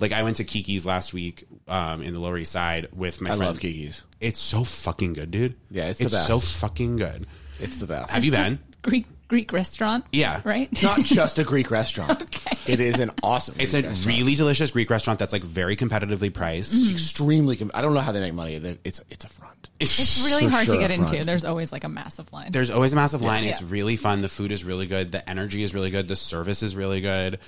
like 0.00 0.12
i 0.12 0.22
went 0.22 0.36
to 0.36 0.44
kiki's 0.44 0.86
last 0.86 1.12
week 1.14 1.44
um, 1.68 2.02
in 2.02 2.14
the 2.14 2.20
lower 2.20 2.38
east 2.38 2.52
side 2.52 2.88
with 2.94 3.20
my 3.20 3.28
friend. 3.28 3.42
I 3.42 3.44
friend 3.44 3.54
love 3.56 3.60
Kiki's. 3.60 4.04
it's 4.20 4.38
so 4.38 4.64
fucking 4.64 5.12
good 5.14 5.30
dude 5.30 5.54
Yeah, 5.70 5.86
it's 5.86 5.98
the 5.98 6.06
it's 6.06 6.14
best. 6.14 6.26
so 6.26 6.38
fucking 6.40 6.96
good 6.96 7.26
It's 7.60 7.78
the 7.78 7.86
best. 7.86 8.10
have 8.12 8.24
you 8.24 8.30
been 8.30 8.58
Greek 8.86 9.06
Greek 9.28 9.52
restaurant. 9.52 10.04
Yeah. 10.12 10.40
Right. 10.44 10.68
It's 10.72 10.82
not 10.82 11.00
just 11.04 11.38
a 11.38 11.44
Greek 11.44 11.70
restaurant. 11.70 12.24
It 12.68 12.80
is 12.80 12.98
an 13.00 13.10
awesome. 13.22 13.56
It's 13.58 13.74
Greek 13.74 13.84
a 13.84 13.88
restaurant. 13.88 14.16
really 14.16 14.34
delicious 14.36 14.70
Greek 14.70 14.88
restaurant 14.88 15.18
that's 15.18 15.32
like 15.32 15.42
very 15.42 15.76
competitively 15.76 16.32
priced. 16.32 16.88
extremely. 16.90 17.56
Com- 17.56 17.70
I 17.74 17.82
don't 17.82 17.94
know 17.94 18.00
how 18.00 18.12
they 18.12 18.20
make 18.20 18.34
money. 18.34 18.58
They- 18.58 18.78
It's 18.84 19.00
it's 19.10 19.24
a 19.24 19.28
front. 19.28 19.68
It's 19.78 20.24
really 20.24 20.44
For 20.44 20.50
hard 20.50 20.64
sure 20.66 20.74
to 20.76 20.80
get 20.80 20.90
a 20.90 20.94
into. 20.94 21.08
front. 21.08 21.26
There's 21.26 21.44
always 21.44 21.70
like 21.72 21.84
a 21.84 21.88
massive 21.88 22.32
line. 22.32 22.50
There's 22.52 22.70
always 22.70 22.92
a 22.92 22.96
massive 22.96 23.20
line. 23.20 23.44
Yeah. 23.44 23.50
It's 23.50 23.62
really 23.62 23.96
fun. 23.96 24.22
The 24.22 24.28
food 24.28 24.50
is 24.52 24.64
really 24.64 24.86
good. 24.86 25.12
The 25.12 25.28
energy 25.28 25.62
is 25.62 25.74
really 25.74 25.90
good. 25.90 26.08
The 26.08 26.16
service 26.16 26.62
is 26.62 26.74
really 26.76 27.00
good. 27.00 27.38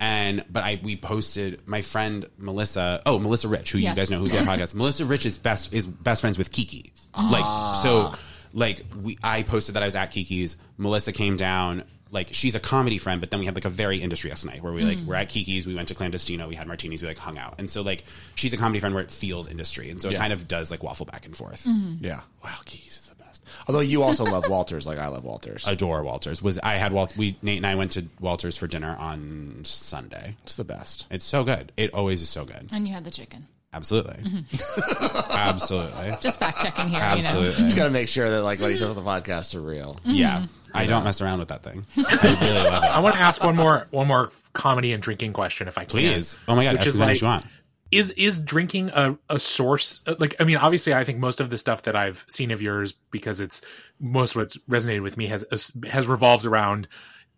And 0.00 0.44
but 0.50 0.64
I 0.64 0.80
we 0.82 0.96
posted 0.96 1.66
my 1.68 1.82
friend 1.82 2.26
Melissa. 2.38 3.02
Oh, 3.06 3.18
Melissa 3.18 3.48
Rich, 3.48 3.72
who 3.72 3.78
Yes. 3.78 3.90
you 3.90 3.96
guys 3.96 4.10
know 4.10 4.18
who's 4.18 4.32
got 4.32 4.44
podcast. 4.58 4.74
Melissa 4.74 5.04
Rich 5.04 5.26
is 5.26 5.36
best 5.38 5.72
is 5.74 5.86
best 5.86 6.20
friends 6.20 6.38
with 6.38 6.50
Kiki. 6.52 6.92
Like 7.16 7.44
so, 7.76 8.10
ah. 8.12 8.18
Like 8.54 8.84
we 9.02 9.18
I 9.22 9.42
posted 9.42 9.74
that 9.74 9.82
I 9.82 9.86
was 9.86 9.96
at 9.96 10.12
Kiki's. 10.12 10.56
Melissa 10.78 11.12
came 11.12 11.36
down. 11.36 11.84
Like 12.10 12.28
she's 12.30 12.54
a 12.54 12.60
comedy 12.60 12.98
friend, 12.98 13.20
but 13.20 13.32
then 13.32 13.40
we 13.40 13.46
had 13.46 13.56
like 13.56 13.64
a 13.64 13.70
very 13.70 13.98
industry 13.98 14.30
esque 14.30 14.46
night 14.46 14.62
where 14.62 14.72
we 14.72 14.82
like 14.82 14.98
mm. 14.98 15.06
we're 15.06 15.16
at 15.16 15.28
Kiki's. 15.28 15.66
We 15.66 15.74
went 15.74 15.88
to 15.88 15.94
Clandestino. 15.94 16.48
We 16.48 16.54
had 16.54 16.68
martinis. 16.68 17.02
We 17.02 17.08
like 17.08 17.18
hung 17.18 17.36
out. 17.36 17.56
And 17.58 17.68
so 17.68 17.82
like 17.82 18.04
she's 18.36 18.52
a 18.52 18.56
comedy 18.56 18.78
friend 18.78 18.94
where 18.94 19.02
it 19.02 19.10
feels 19.10 19.48
industry, 19.48 19.90
and 19.90 20.00
so 20.00 20.08
it 20.08 20.16
kind 20.16 20.32
of 20.32 20.46
does 20.46 20.70
like 20.70 20.84
waffle 20.84 21.06
back 21.06 21.26
and 21.26 21.36
forth. 21.36 21.64
Mm-hmm. 21.64 22.04
Yeah. 22.04 22.20
Wow, 22.44 22.54
Kiki's 22.64 22.96
is 22.98 23.08
the 23.08 23.16
best. 23.16 23.42
Although 23.66 23.80
you 23.80 24.04
also 24.04 24.22
love 24.22 24.44
Walters, 24.48 24.86
like 24.86 24.98
I 24.98 25.08
love 25.08 25.24
Walters. 25.24 25.66
adore 25.66 26.04
Walters. 26.04 26.40
Was 26.40 26.60
I 26.60 26.74
had 26.74 26.92
Walt? 26.92 27.16
We 27.16 27.36
Nate 27.42 27.56
and 27.56 27.66
I 27.66 27.74
went 27.74 27.92
to 27.92 28.06
Walters 28.20 28.56
for 28.56 28.68
dinner 28.68 28.94
on 28.96 29.64
Sunday. 29.64 30.36
It's 30.44 30.54
the 30.54 30.64
best. 30.64 31.08
It's 31.10 31.24
so 31.24 31.42
good. 31.42 31.72
It 31.76 31.92
always 31.94 32.22
is 32.22 32.28
so 32.28 32.44
good. 32.44 32.68
and 32.72 32.86
you 32.86 32.94
had 32.94 33.02
the 33.02 33.10
chicken. 33.10 33.48
Absolutely, 33.74 34.16
absolutely, 35.30 36.16
Just 36.20 36.38
fact 36.38 36.60
checking 36.62 36.88
here. 36.88 36.98
You 36.98 37.00
know. 37.00 37.04
absolutely. 37.28 37.64
Just 37.64 37.76
gotta 37.76 37.90
make 37.90 38.08
sure 38.08 38.30
that 38.30 38.42
like 38.42 38.60
what 38.60 38.70
he 38.70 38.76
says 38.76 38.88
on 38.88 38.96
the 38.96 39.02
podcast 39.02 39.54
are 39.54 39.60
real. 39.60 39.98
Yeah, 40.04 40.46
I 40.72 40.86
don't 40.86 41.04
mess 41.04 41.20
around 41.20 41.40
with 41.40 41.48
that 41.48 41.62
thing. 41.62 41.84
I 41.96 42.38
really 42.40 42.54
love 42.70 42.84
I 42.84 43.00
want 43.00 43.14
to 43.16 43.20
ask 43.20 43.42
one 43.42 43.56
more 43.56 43.86
one 43.90 44.06
more 44.06 44.30
comedy 44.52 44.92
and 44.92 45.02
drinking 45.02 45.32
question, 45.32 45.68
if 45.68 45.76
I 45.78 45.82
can. 45.82 45.90
Please. 45.90 46.36
Oh 46.48 46.54
my 46.54 46.64
god, 46.64 46.72
Which 46.74 46.80
ask 46.80 46.88
is 46.88 47.00
like- 47.00 47.20
you 47.20 47.26
want. 47.26 47.46
is 47.90 48.10
is 48.12 48.38
drinking 48.40 48.90
a, 48.94 49.16
a 49.28 49.38
source 49.38 50.00
uh, 50.06 50.14
like 50.18 50.34
i 50.40 50.44
mean 50.44 50.56
obviously 50.56 50.94
i 50.94 51.04
think 51.04 51.18
most 51.18 51.40
of 51.40 51.50
the 51.50 51.58
stuff 51.58 51.82
that 51.82 51.94
i've 51.94 52.24
seen 52.28 52.50
of 52.50 52.62
yours 52.62 52.92
because 53.10 53.40
it's 53.40 53.62
most 54.00 54.30
of 54.34 54.36
what's 54.40 54.56
resonated 54.70 55.02
with 55.02 55.16
me 55.16 55.26
has 55.26 55.44
has 55.88 56.06
revolved 56.06 56.44
around 56.46 56.88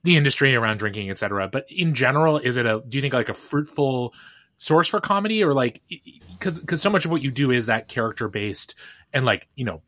the 0.04 0.16
industry 0.16 0.54
around 0.54 0.76
drinking 0.78 1.10
etc 1.10 1.48
but 1.48 1.66
in 1.68 1.94
general 1.94 2.38
is 2.38 2.56
it 2.56 2.64
a 2.64 2.80
do 2.88 2.96
you 2.96 3.02
think 3.02 3.12
like 3.12 3.28
a 3.28 3.34
fruitful 3.34 4.14
source 4.56 4.88
for 4.88 5.00
comedy 5.00 5.44
or 5.44 5.54
like 5.54 5.82
because 6.38 6.60
because 6.60 6.80
so 6.82 6.90
much 6.90 7.04
of 7.04 7.10
what 7.10 7.22
you 7.22 7.30
do 7.30 7.50
is 7.50 7.66
that 7.66 7.88
character 7.88 8.28
based 8.28 8.74
and 9.12 9.24
like 9.24 9.48
you 9.54 9.64
know 9.64 9.82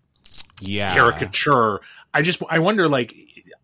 Yeah, 0.60 0.92
caricature. 0.92 1.80
I 2.14 2.22
just 2.22 2.42
i 2.50 2.58
wonder 2.58 2.88
like 2.88 3.14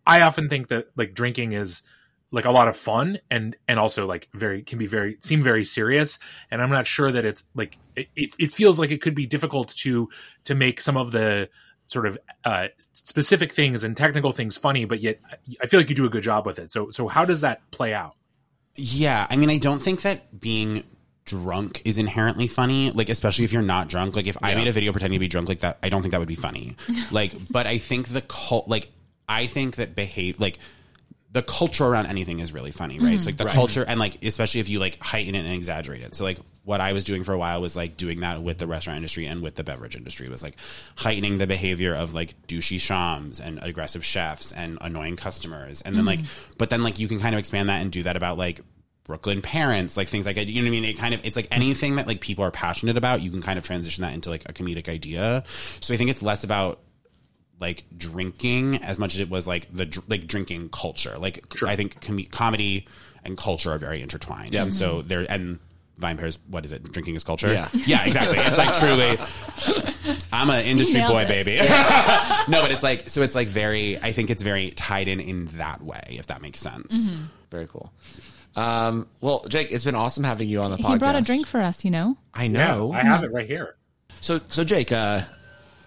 i 0.07 0.21
often 0.23 0.49
think 0.49 0.69
that 0.69 0.89
like 0.97 1.15
drinking 1.15 1.53
is 1.53 1.83
like 2.31 2.45
a 2.47 2.51
lot 2.51 2.69
of 2.69 2.77
fun 2.77 3.19
and 3.31 3.57
and 3.69 3.79
also 3.79 4.07
like 4.07 4.29
very 4.35 4.63
can 4.63 4.79
be 4.79 4.87
very 4.87 5.17
seem 5.21 5.43
very 5.43 5.65
serious. 5.65 6.19
And 6.51 6.63
i'm 6.63 6.71
not 6.71 6.87
sure 6.87 7.11
that 7.13 7.25
it's 7.25 7.45
like 7.55 7.79
it, 7.97 8.09
it 8.17 8.35
it 8.39 8.55
feels 8.55 8.79
like 8.79 8.91
it 8.91 9.01
could 9.03 9.15
be 9.15 9.27
difficult 9.27 9.69
to 9.79 10.09
to 10.45 10.55
make 10.55 10.81
some 10.81 10.97
of 10.97 11.13
the 11.13 11.49
sort 11.87 12.07
of 12.07 12.19
uh 12.45 12.69
specific 12.93 13.53
things 13.53 13.85
and 13.85 13.95
technical 13.97 14.33
things 14.33 14.57
funny 14.57 14.87
but 14.87 15.01
yet 15.01 15.21
i 15.63 15.67
feel 15.67 15.79
like 15.79 15.91
you 15.91 15.95
do 15.95 16.07
a 16.07 16.11
good 16.11 16.23
job 16.23 16.47
with 16.47 16.59
it. 16.59 16.71
So 16.73 16.91
so 16.91 17.09
how 17.09 17.25
does 17.25 17.43
that 17.43 17.61
play 17.71 17.93
out? 17.95 18.17
Yeah, 18.77 19.27
I 19.31 19.37
mean, 19.37 19.51
I 19.51 19.59
don't 19.59 19.81
think 19.81 20.03
that 20.03 20.41
being 20.41 20.83
drunk 21.25 21.83
is 21.85 21.99
inherently 21.99 22.47
funny. 22.47 22.91
Like, 22.91 23.09
especially 23.09 23.45
if 23.45 23.53
you're 23.53 23.63
not 23.63 23.89
drunk. 23.89 24.17
Like, 24.17 24.27
if 24.27 24.37
I 24.43 24.55
made 24.55 24.69
a 24.69 24.73
video 24.73 24.93
pretending 24.93 25.19
to 25.19 25.21
be 25.21 25.29
drunk 25.29 25.49
like 25.49 25.61
that, 25.61 25.79
I 25.83 25.89
don't 25.89 26.03
think 26.03 26.13
that 26.13 26.19
would 26.19 26.29
be 26.29 26.35
funny. 26.35 26.77
like, 27.11 27.33
but 27.51 27.67
I 27.67 27.79
think 27.79 28.09
the 28.09 28.23
cult, 28.23 28.69
like, 28.69 28.89
I 29.29 29.47
think 29.47 29.77
that 29.77 29.97
behave 29.97 30.39
like 30.39 30.59
the 31.35 31.43
culture 31.43 31.85
around 31.85 32.07
anything 32.07 32.39
is 32.39 32.53
really 32.53 32.71
funny, 32.71 33.01
right? 33.01 33.15
It's 33.15 33.27
like 33.27 33.37
the 33.37 33.45
mm-hmm. 33.45 33.55
culture 33.55 33.85
and 33.87 33.99
like 33.99 34.25
especially 34.25 34.61
if 34.61 34.69
you 34.69 34.79
like 34.79 35.03
heighten 35.03 35.35
it 35.35 35.45
and 35.45 35.53
exaggerate 35.53 36.01
it. 36.03 36.15
So 36.15 36.23
like 36.23 36.39
what 36.63 36.81
I 36.81 36.93
was 36.93 37.03
doing 37.03 37.25
for 37.25 37.33
a 37.33 37.39
while 37.39 37.61
was 37.61 37.75
like 37.75 37.97
doing 37.97 38.21
that 38.21 38.41
with 38.41 38.59
the 38.59 38.69
restaurant 38.69 38.99
industry 38.99 39.27
and 39.27 39.43
with 39.43 39.57
the 39.57 39.65
beverage 39.65 39.97
industry 39.97 40.29
was 40.29 40.45
like 40.45 40.55
heightening 40.95 41.39
the 41.39 41.49
behavior 41.49 41.93
of 41.93 42.15
like 42.15 42.41
douchey 42.47 42.77
somms 42.77 43.41
and 43.41 43.59
aggressive 43.63 44.05
chefs 44.05 44.53
and 44.53 44.79
annoying 44.81 45.17
customers. 45.17 45.83
And 45.83 45.97
then 45.97 46.05
like 46.05 46.21
mm-hmm. 46.21 46.53
but 46.57 46.71
then 46.71 46.85
like 46.85 47.01
you 47.01 47.09
can 47.09 47.19
kind 47.19 47.35
of 47.35 47.41
expand 47.41 47.69
that 47.69 47.83
and 47.83 47.91
do 47.91 48.05
that 48.05 48.17
about 48.17 48.39
like 48.39 48.61
Brooklyn 49.05 49.43
parents, 49.43 49.97
like 49.97 50.09
things 50.09 50.25
like 50.27 50.37
you 50.37 50.63
know 50.63 50.63
what 50.63 50.67
I 50.69 50.71
mean. 50.71 50.85
It 50.85 50.99
kind 50.99 51.15
of 51.15 51.21
it's 51.25 51.37
like 51.37 51.49
anything 51.51 51.97
that 51.97 52.07
like 52.07 52.21
people 52.21 52.45
are 52.45 52.51
passionate 52.51 52.97
about. 52.97 53.23
You 53.23 53.31
can 53.31 53.43
kind 53.43 53.59
of 53.59 53.65
transition 53.65 54.03
that 54.03 54.15
into 54.15 54.31
like 54.31 54.49
a 54.49 54.53
comedic 54.53 54.89
idea. 54.89 55.45
So 55.81 55.93
I 55.93 55.97
think 55.97 56.11
it's 56.11 56.23
less 56.23 56.43
about 56.43 56.81
like 57.61 57.85
drinking 57.97 58.77
as 58.77 58.99
much 58.99 59.15
as 59.15 59.21
it 59.21 59.29
was 59.29 59.47
like 59.47 59.69
the 59.73 60.03
like 60.09 60.27
drinking 60.27 60.71
culture. 60.71 61.17
Like 61.19 61.45
I 61.63 61.77
think 61.77 62.01
com- 62.01 62.25
comedy 62.25 62.87
and 63.25 63.37
culture 63.37 63.73
are 63.73 63.79
very 63.79 64.01
intertwined. 64.01 64.55
Yeah. 64.55 64.63
And 64.63 64.75
so 64.75 65.03
there 65.03 65.27
and 65.29 65.59
Vine 65.97 66.17
pairs. 66.17 66.39
What 66.49 66.65
is 66.65 66.73
it? 66.73 66.83
Drinking 66.83 67.15
is 67.15 67.23
culture. 67.23 67.53
Yeah. 67.53 67.69
Yeah. 67.87 68.05
Exactly. 68.05 68.39
It's 68.39 68.59
like 68.59 68.75
truly. 68.75 69.17
I'm 70.33 70.51
an 70.51 70.65
industry 70.65 71.01
boy, 71.03 71.23
it. 71.23 71.29
baby. 71.29 71.57
no, 72.49 72.63
but 72.63 72.73
it's 72.73 72.83
like 72.83 73.09
so. 73.09 73.23
It's 73.23 73.37
like 73.37 73.47
very. 73.47 73.99
I 73.99 74.11
think 74.11 74.31
it's 74.31 74.43
very 74.43 74.73
tied 74.73 75.07
in 75.07 75.21
in 75.21 75.47
that 75.59 75.83
way. 75.83 76.03
If 76.09 76.27
that 76.29 76.43
makes 76.43 76.59
sense. 76.59 77.11
Mm-hmm. 77.11 77.25
Very 77.51 77.69
cool. 77.69 77.93
Um, 78.57 79.09
well, 79.21 79.45
Jake, 79.49 79.73
it's 79.73 79.85
been 79.85 79.95
awesome 79.95 80.25
having 80.25 80.49
you 80.49 80.61
on 80.63 80.71
the 80.71 80.77
podcast. 80.77 80.93
He 80.93 80.99
brought 80.99 81.17
a 81.17 81.23
drink 81.23 81.47
for 81.47 81.61
us, 81.61 81.85
you 81.85 81.91
know. 81.91 82.17
I 82.33 82.49
know. 82.49 82.93
i 82.93 83.03
have 83.03 83.25
it 83.25 83.33
right 83.33 83.47
here 83.47 83.77
So, 84.21 84.41
so 84.49 84.65
Jake, 84.65 84.93
uh, 84.93 85.23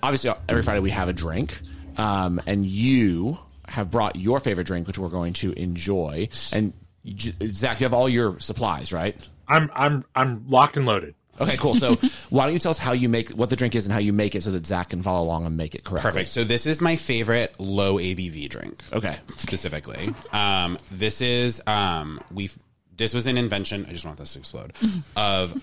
obviously 0.03 0.32
every 0.49 0.63
Friday 0.63 0.80
we 0.82 0.89
have 0.91 1.10
a 1.10 1.13
drink, 1.13 1.60
um, 1.97 2.41
and 2.45 2.65
you 2.65 3.38
have 3.67 3.89
brought 3.91 4.15
your 4.15 4.39
favorite 4.39 4.67
drink, 4.67 4.88
which 4.88 4.97
we're 4.97 5.10
going 5.10 5.34
to 5.34 5.51
enjoy. 5.53 6.30
And 6.53 6.73
Zach, 7.08 7.80
you 7.80 7.86
have 7.86 7.93
all 7.93 8.10
your 8.10 8.39
supplies, 8.39 8.91
right? 8.93 9.15
i'm 9.49 9.71
i'm 9.73 10.03
i'm 10.13 10.45
locked 10.49 10.75
and 10.75 10.86
loaded 10.86 11.15
Okay, 11.39 11.58
cool. 11.58 11.76
So, 11.76 11.95
why 12.30 12.45
don't 12.45 12.54
you 12.54 12.60
tell 12.60 12.71
us 12.71 12.78
how 12.78 12.91
you 12.93 13.10
make 13.10 13.30
what 13.30 13.50
the 13.50 13.56
drink 13.56 13.76
is 13.76 13.86
and 13.86 13.93
how 13.93 14.00
you 14.00 14.13
make 14.13 14.36
it, 14.36 14.43
so 14.43 14.52
that 14.52 14.65
Zach 14.65 14.89
can 14.89 15.02
follow 15.04 15.23
along 15.23 15.45
and 15.45 15.56
make 15.58 15.76
it 15.76 15.84
correctly? 15.84 16.10
Perfect. 16.12 16.30
So 16.30 16.43
this 16.43 16.65
is 16.65 16.82
my 16.82 16.95
favorite 16.95 17.60
low 17.60 17.95
ABV 17.97 18.50
drink. 18.50 18.80
Okay. 18.93 19.17
specifically. 19.38 20.10
Um, 20.32 20.78
this 20.91 21.21
is 21.21 21.62
um, 21.67 22.19
we. 22.32 22.50
This 22.95 23.13
was 23.13 23.28
an 23.28 23.38
invention. 23.38 23.86
I 23.88 23.93
just 23.93 24.06
want 24.06 24.17
this 24.17 24.34
to 24.34 24.39
explode. 24.39 24.73
of 25.15 25.54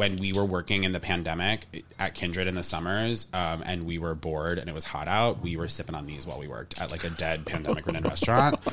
when 0.00 0.16
we 0.16 0.32
were 0.32 0.46
working 0.46 0.84
in 0.84 0.92
the 0.92 0.98
pandemic 0.98 1.84
at 1.98 2.14
Kindred 2.14 2.46
in 2.46 2.54
the 2.54 2.62
summers, 2.62 3.26
um, 3.34 3.62
and 3.66 3.84
we 3.84 3.98
were 3.98 4.14
bored 4.14 4.56
and 4.56 4.66
it 4.66 4.72
was 4.72 4.82
hot 4.82 5.08
out. 5.08 5.42
We 5.42 5.58
were 5.58 5.68
sipping 5.68 5.94
on 5.94 6.06
these 6.06 6.26
while 6.26 6.38
we 6.38 6.48
worked 6.48 6.80
at 6.80 6.90
like 6.90 7.04
a 7.04 7.10
dead 7.10 7.44
pandemic 7.44 7.84
ridden 7.84 8.04
restaurant. 8.04 8.58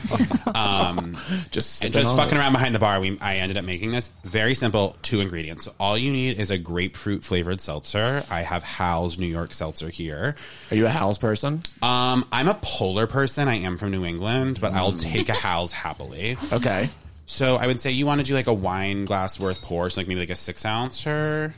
Um, 0.56 1.18
Just 1.52 1.84
and 1.84 1.94
just 1.94 2.16
fucking 2.16 2.38
around 2.38 2.54
behind 2.54 2.74
the 2.74 2.80
bar. 2.80 3.00
We 3.00 3.20
I 3.20 3.38
ended 3.38 3.58
up 3.58 3.66
making 3.66 3.92
this 3.92 4.10
very 4.24 4.56
simple. 4.56 4.96
Two 5.02 5.20
ingredients. 5.20 5.66
So 5.66 5.74
all 5.80 5.98
you 5.98 6.12
need 6.12 6.40
is 6.40 6.50
a 6.50 6.58
grapefruit 6.58 7.24
flavored 7.24 7.60
seltzer. 7.60 8.24
I 8.30 8.42
have 8.42 8.64
Hal's 8.64 9.20
New 9.20 9.28
York 9.28 9.54
seltzer 9.54 9.90
here. 9.90 10.36
Are 10.72 10.76
you 10.76 10.86
a 10.86 10.90
Hal's 10.90 11.18
person? 11.18 11.62
Um, 11.82 12.26
I'm 12.32 12.48
a 12.48 12.58
polar 12.62 13.08
person. 13.08 13.48
I 13.48 13.56
am 13.56 13.78
from 13.78 13.92
New 13.92 14.06
England, 14.06 14.60
but 14.62 14.74
I'll 14.74 14.94
take 14.94 15.28
a 15.30 15.34
Hal's 15.34 15.74
happily. 15.74 16.38
Okay. 16.52 16.90
So 17.30 17.58
I 17.58 17.68
would 17.68 17.80
say 17.80 17.92
you 17.92 18.06
want 18.06 18.22
to 18.22 18.26
do 18.26 18.34
like 18.34 18.48
a 18.48 18.54
wine 18.54 19.06
glass 19.06 19.40
worth 19.40 19.62
pour, 19.62 19.90
so 19.90 20.00
like 20.02 20.08
maybe 20.08 20.22
like 20.22 20.30
a 20.30 20.36
six 20.36 20.66
ouncer. 20.66 21.54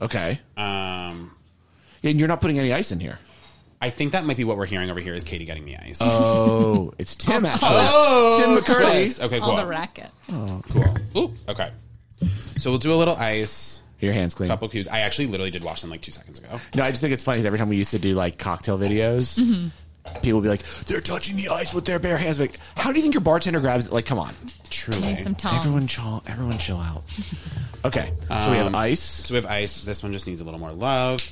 Okay. 0.00 0.40
Um, 0.56 1.30
and 2.02 2.18
you're 2.18 2.28
not 2.28 2.40
putting 2.40 2.58
any 2.58 2.72
ice 2.72 2.90
in 2.92 2.98
here. 3.00 3.18
I 3.80 3.90
think 3.90 4.12
that 4.12 4.24
might 4.24 4.36
be 4.36 4.44
what 4.44 4.56
we're 4.58 4.66
hearing 4.66 4.90
over 4.90 5.00
here 5.00 5.14
is 5.14 5.24
Katie 5.24 5.44
getting 5.44 5.64
the 5.64 5.76
ice. 5.76 5.98
Oh, 6.00 6.92
it's 6.98 7.14
Tim 7.16 7.44
actually. 7.46 7.68
Tim 8.42 8.56
McCurdy. 8.56 8.82
Yes. 9.06 9.20
Okay, 9.20 9.38
On 9.38 9.42
cool. 9.48 9.56
the 9.56 9.66
racket. 9.66 10.10
Cool. 10.28 10.96
Ooh, 11.16 11.34
okay. 11.48 11.70
So 12.58 12.70
we'll 12.70 12.78
do 12.78 12.92
a 12.92 12.96
little 12.96 13.16
ice, 13.16 13.82
Your 14.00 14.12
hands 14.12 14.34
clean. 14.34 14.48
couple 14.48 14.68
cues. 14.68 14.86
I 14.88 15.00
actually 15.00 15.26
literally 15.28 15.50
did 15.50 15.64
wash 15.64 15.80
them 15.80 15.90
like 15.90 16.00
two 16.02 16.12
seconds 16.12 16.38
ago. 16.38 16.60
No, 16.76 16.84
I 16.84 16.90
just 16.90 17.00
think 17.00 17.12
it's 17.12 17.24
funny 17.24 17.38
'cause 17.38 17.44
every 17.46 17.58
time 17.58 17.68
we 17.68 17.76
used 17.76 17.90
to 17.92 17.98
do 17.98 18.14
like 18.14 18.38
cocktail 18.38 18.78
videos, 18.78 19.70
people 20.22 20.40
would 20.40 20.44
be 20.44 20.48
like, 20.48 20.62
"They're 20.86 21.00
touching 21.00 21.36
the 21.36 21.48
ice 21.48 21.72
with 21.72 21.84
their 21.84 21.98
bare 21.98 22.16
hands." 22.18 22.38
Like, 22.40 22.58
how 22.76 22.90
do 22.90 22.96
you 22.98 23.02
think 23.02 23.14
your 23.14 23.20
bartender 23.22 23.60
grabs 23.60 23.86
it? 23.86 23.92
Like, 23.92 24.06
come 24.06 24.18
on, 24.18 24.34
Truly. 24.70 25.00
Need 25.00 25.22
some 25.22 25.34
tongs. 25.34 25.60
everyone 25.62 25.86
chill, 25.86 26.22
everyone 26.26 26.58
chill 26.58 26.78
out. 26.78 27.02
Okay, 27.84 28.12
so 28.28 28.50
we 28.52 28.58
have 28.58 28.68
um, 28.68 28.76
ice. 28.76 29.00
So 29.00 29.34
we 29.34 29.40
have 29.40 29.50
ice. 29.50 29.82
This 29.82 30.04
one 30.04 30.12
just 30.12 30.28
needs 30.28 30.40
a 30.40 30.44
little 30.44 30.60
more 30.60 30.70
love. 30.70 31.28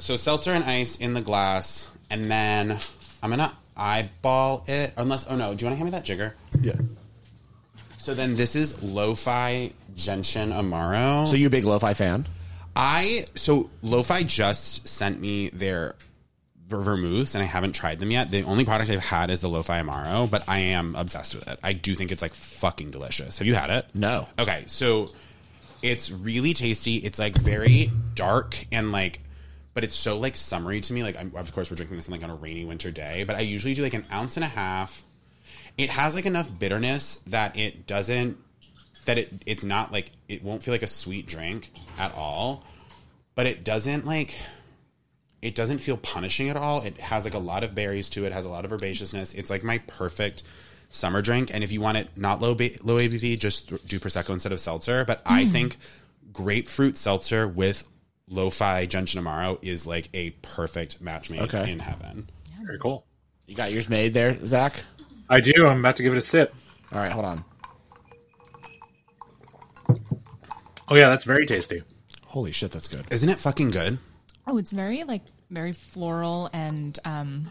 So 0.00 0.16
seltzer 0.16 0.50
and 0.52 0.64
ice 0.64 0.96
in 0.96 1.14
the 1.14 1.20
glass, 1.20 1.88
and 2.10 2.28
then 2.28 2.76
I'm 3.22 3.30
gonna 3.30 3.52
eyeball 3.76 4.64
it. 4.66 4.92
Unless, 4.96 5.28
oh 5.28 5.36
no, 5.36 5.54
do 5.54 5.64
you 5.64 5.70
want 5.70 5.74
to 5.74 5.76
hand 5.76 5.84
me 5.84 5.90
that 5.92 6.04
jigger? 6.04 6.34
Yeah. 6.60 6.72
So 7.98 8.14
then 8.14 8.34
this 8.36 8.56
is 8.56 8.82
lo-fi 8.82 9.70
gentian 9.94 10.52
amaro. 10.52 11.26
So 11.28 11.36
you 11.36 11.46
a 11.46 11.50
big 11.50 11.64
lo-fi 11.64 11.94
fan? 11.94 12.26
I 12.76 13.26
so 13.34 13.70
lo-fi 13.82 14.24
just 14.24 14.88
sent 14.88 15.20
me 15.20 15.50
their 15.50 15.94
ver- 15.94 15.94
vermouths, 16.68 17.34
and 17.34 17.42
I 17.42 17.46
haven't 17.46 17.72
tried 17.72 18.00
them 18.00 18.10
yet. 18.10 18.30
The 18.30 18.42
only 18.44 18.64
product 18.64 18.90
I've 18.90 19.00
had 19.00 19.30
is 19.30 19.40
the 19.40 19.48
lo-fi 19.48 19.82
amaro, 19.82 20.30
but 20.30 20.44
I 20.48 20.58
am 20.58 20.96
obsessed 20.96 21.34
with 21.34 21.46
it. 21.48 21.58
I 21.62 21.72
do 21.72 21.94
think 21.94 22.10
it's 22.10 22.22
like 22.22 22.34
fucking 22.34 22.90
delicious. 22.90 23.38
Have 23.38 23.46
you 23.46 23.54
had 23.54 23.70
it? 23.70 23.86
No. 23.94 24.28
Okay, 24.38 24.64
so 24.66 25.10
it's 25.82 26.10
really 26.10 26.54
tasty. 26.54 26.96
It's 26.96 27.18
like 27.18 27.36
very 27.36 27.90
dark 28.14 28.66
and 28.72 28.92
like, 28.92 29.20
but 29.74 29.84
it's 29.84 29.94
so 29.94 30.18
like 30.18 30.36
summery 30.36 30.80
to 30.80 30.92
me. 30.92 31.02
Like, 31.02 31.18
I'm, 31.18 31.32
of 31.36 31.52
course, 31.52 31.70
we're 31.70 31.76
drinking 31.76 31.96
this 31.96 32.08
on, 32.08 32.12
like 32.12 32.24
on 32.24 32.30
a 32.30 32.34
rainy 32.34 32.64
winter 32.64 32.90
day, 32.90 33.24
but 33.24 33.36
I 33.36 33.40
usually 33.40 33.74
do 33.74 33.82
like 33.82 33.94
an 33.94 34.06
ounce 34.12 34.36
and 34.36 34.44
a 34.44 34.48
half. 34.48 35.04
It 35.76 35.90
has 35.90 36.14
like 36.14 36.26
enough 36.26 36.58
bitterness 36.58 37.16
that 37.26 37.56
it 37.58 37.86
doesn't, 37.86 38.38
that 39.04 39.18
it 39.18 39.32
it's 39.44 39.64
not 39.64 39.92
like 39.92 40.12
it 40.28 40.42
won't 40.42 40.62
feel 40.62 40.72
like 40.72 40.82
a 40.82 40.86
sweet 40.86 41.26
drink 41.26 41.70
at 41.98 42.14
all, 42.14 42.64
but 43.34 43.46
it 43.46 43.64
doesn't 43.64 44.06
like. 44.06 44.34
It 45.44 45.54
doesn't 45.54 45.78
feel 45.78 45.98
punishing 45.98 46.48
at 46.48 46.56
all. 46.56 46.80
It 46.80 46.98
has 46.98 47.24
like 47.24 47.34
a 47.34 47.38
lot 47.38 47.62
of 47.62 47.74
berries 47.74 48.08
to 48.10 48.24
it. 48.24 48.32
Has 48.32 48.46
a 48.46 48.48
lot 48.48 48.64
of 48.64 48.70
herbaceousness. 48.70 49.34
It's 49.34 49.50
like 49.50 49.62
my 49.62 49.78
perfect 49.86 50.42
summer 50.90 51.20
drink. 51.20 51.52
And 51.52 51.62
if 51.62 51.70
you 51.70 51.82
want 51.82 51.98
it 51.98 52.08
not 52.16 52.40
low 52.40 52.54
ba- 52.54 52.70
low 52.82 52.96
ABV, 52.96 53.38
just 53.38 53.68
th- 53.68 53.82
do 53.86 54.00
prosecco 54.00 54.30
instead 54.30 54.52
of 54.52 54.60
seltzer. 54.60 55.04
But 55.04 55.20
I 55.26 55.42
mm-hmm. 55.42 55.52
think 55.52 55.76
grapefruit 56.32 56.96
seltzer 56.96 57.46
with 57.46 57.86
lo-fi 58.28 58.86
gentian 58.86 59.22
amaro 59.22 59.58
is 59.60 59.86
like 59.86 60.08
a 60.14 60.30
perfect 60.40 60.98
match 61.00 61.30
made 61.30 61.42
Okay. 61.42 61.70
in 61.70 61.78
heaven. 61.78 62.30
very 62.64 62.78
cool 62.78 63.04
You 63.46 63.54
got 63.54 63.70
yours 63.70 63.86
made 63.90 64.14
there, 64.14 64.38
Zach. 64.46 64.82
i 65.28 65.40
do 65.40 65.52
i'm 65.66 65.80
about 65.80 65.96
to 65.96 66.02
give 66.02 66.14
it 66.14 66.16
a 66.16 66.22
sip 66.22 66.54
All 66.90 66.98
right, 66.98 67.12
hold 67.12 67.26
on. 67.26 67.44
oh 70.88 70.94
yeah 70.96 71.10
that's 71.10 71.24
very 71.24 71.44
tasty 71.46 71.82
Holy 72.26 72.50
shit, 72.50 72.72
that's 72.72 72.88
good. 72.88 73.04
Isn't 73.12 73.28
it 73.28 73.38
fucking 73.38 73.70
good? 73.70 73.98
Oh, 74.44 74.58
it's 74.58 74.72
very 74.72 75.04
like 75.04 75.22
very 75.50 75.72
floral 75.72 76.50
and 76.52 76.98
um 77.04 77.50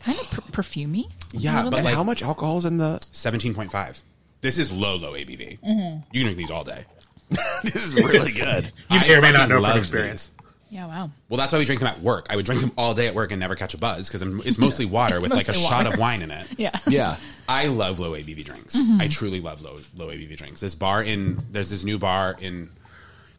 kind 0.00 0.18
of 0.18 0.30
per- 0.30 0.62
perfumey. 0.62 1.10
Yeah, 1.32 1.68
but 1.70 1.84
like 1.84 1.94
How 1.94 2.04
much 2.04 2.22
alcohol 2.22 2.58
is 2.58 2.64
in 2.64 2.78
the? 2.78 3.00
seventeen 3.12 3.54
point 3.54 3.70
five. 3.70 4.02
This 4.40 4.58
is 4.58 4.72
low 4.72 4.96
low 4.96 5.12
ABV. 5.12 5.40
You 5.50 5.58
can 5.60 6.04
drink 6.12 6.36
these 6.38 6.50
all 6.50 6.64
day. 6.64 6.84
this 7.62 7.76
is 7.84 7.94
really 7.94 8.32
good. 8.46 8.72
you 8.90 9.00
may 9.00 9.14
or 9.14 9.20
may 9.20 9.30
not 9.32 9.40
fucking 9.40 9.48
know 9.50 9.54
from 9.56 9.62
love 9.62 9.78
experience 9.78 10.30
yeah, 10.70 10.86
wow. 10.86 11.10
Well, 11.28 11.36
that's 11.36 11.52
why 11.52 11.58
we 11.58 11.64
drink 11.64 11.80
them 11.80 11.88
at 11.88 12.00
work. 12.00 12.28
I 12.30 12.36
would 12.36 12.46
drink 12.46 12.60
them 12.60 12.70
all 12.78 12.94
day 12.94 13.08
at 13.08 13.14
work 13.14 13.32
and 13.32 13.40
never 13.40 13.56
catch 13.56 13.74
a 13.74 13.78
buzz 13.78 14.08
because 14.08 14.22
it's 14.46 14.58
mostly 14.58 14.86
water 14.86 15.20
with 15.20 15.32
like 15.32 15.48
a 15.48 15.50
mostly 15.50 15.64
shot 15.64 15.84
water. 15.84 15.94
of 15.94 15.98
wine 16.00 16.22
in 16.22 16.30
it. 16.30 16.46
Yeah. 16.56 16.70
Yeah. 16.86 17.16
I 17.48 17.66
love 17.66 17.98
low 17.98 18.12
ABV 18.12 18.44
drinks. 18.44 18.76
I 19.00 19.08
truly 19.08 19.40
love 19.40 19.62
low 19.62 19.78
low 19.96 20.06
ABV 20.08 20.36
drinks. 20.36 20.60
This 20.60 20.76
bar 20.76 21.02
in 21.02 21.42
there's 21.50 21.70
this 21.70 21.82
new 21.84 21.98
bar 21.98 22.36
in 22.40 22.70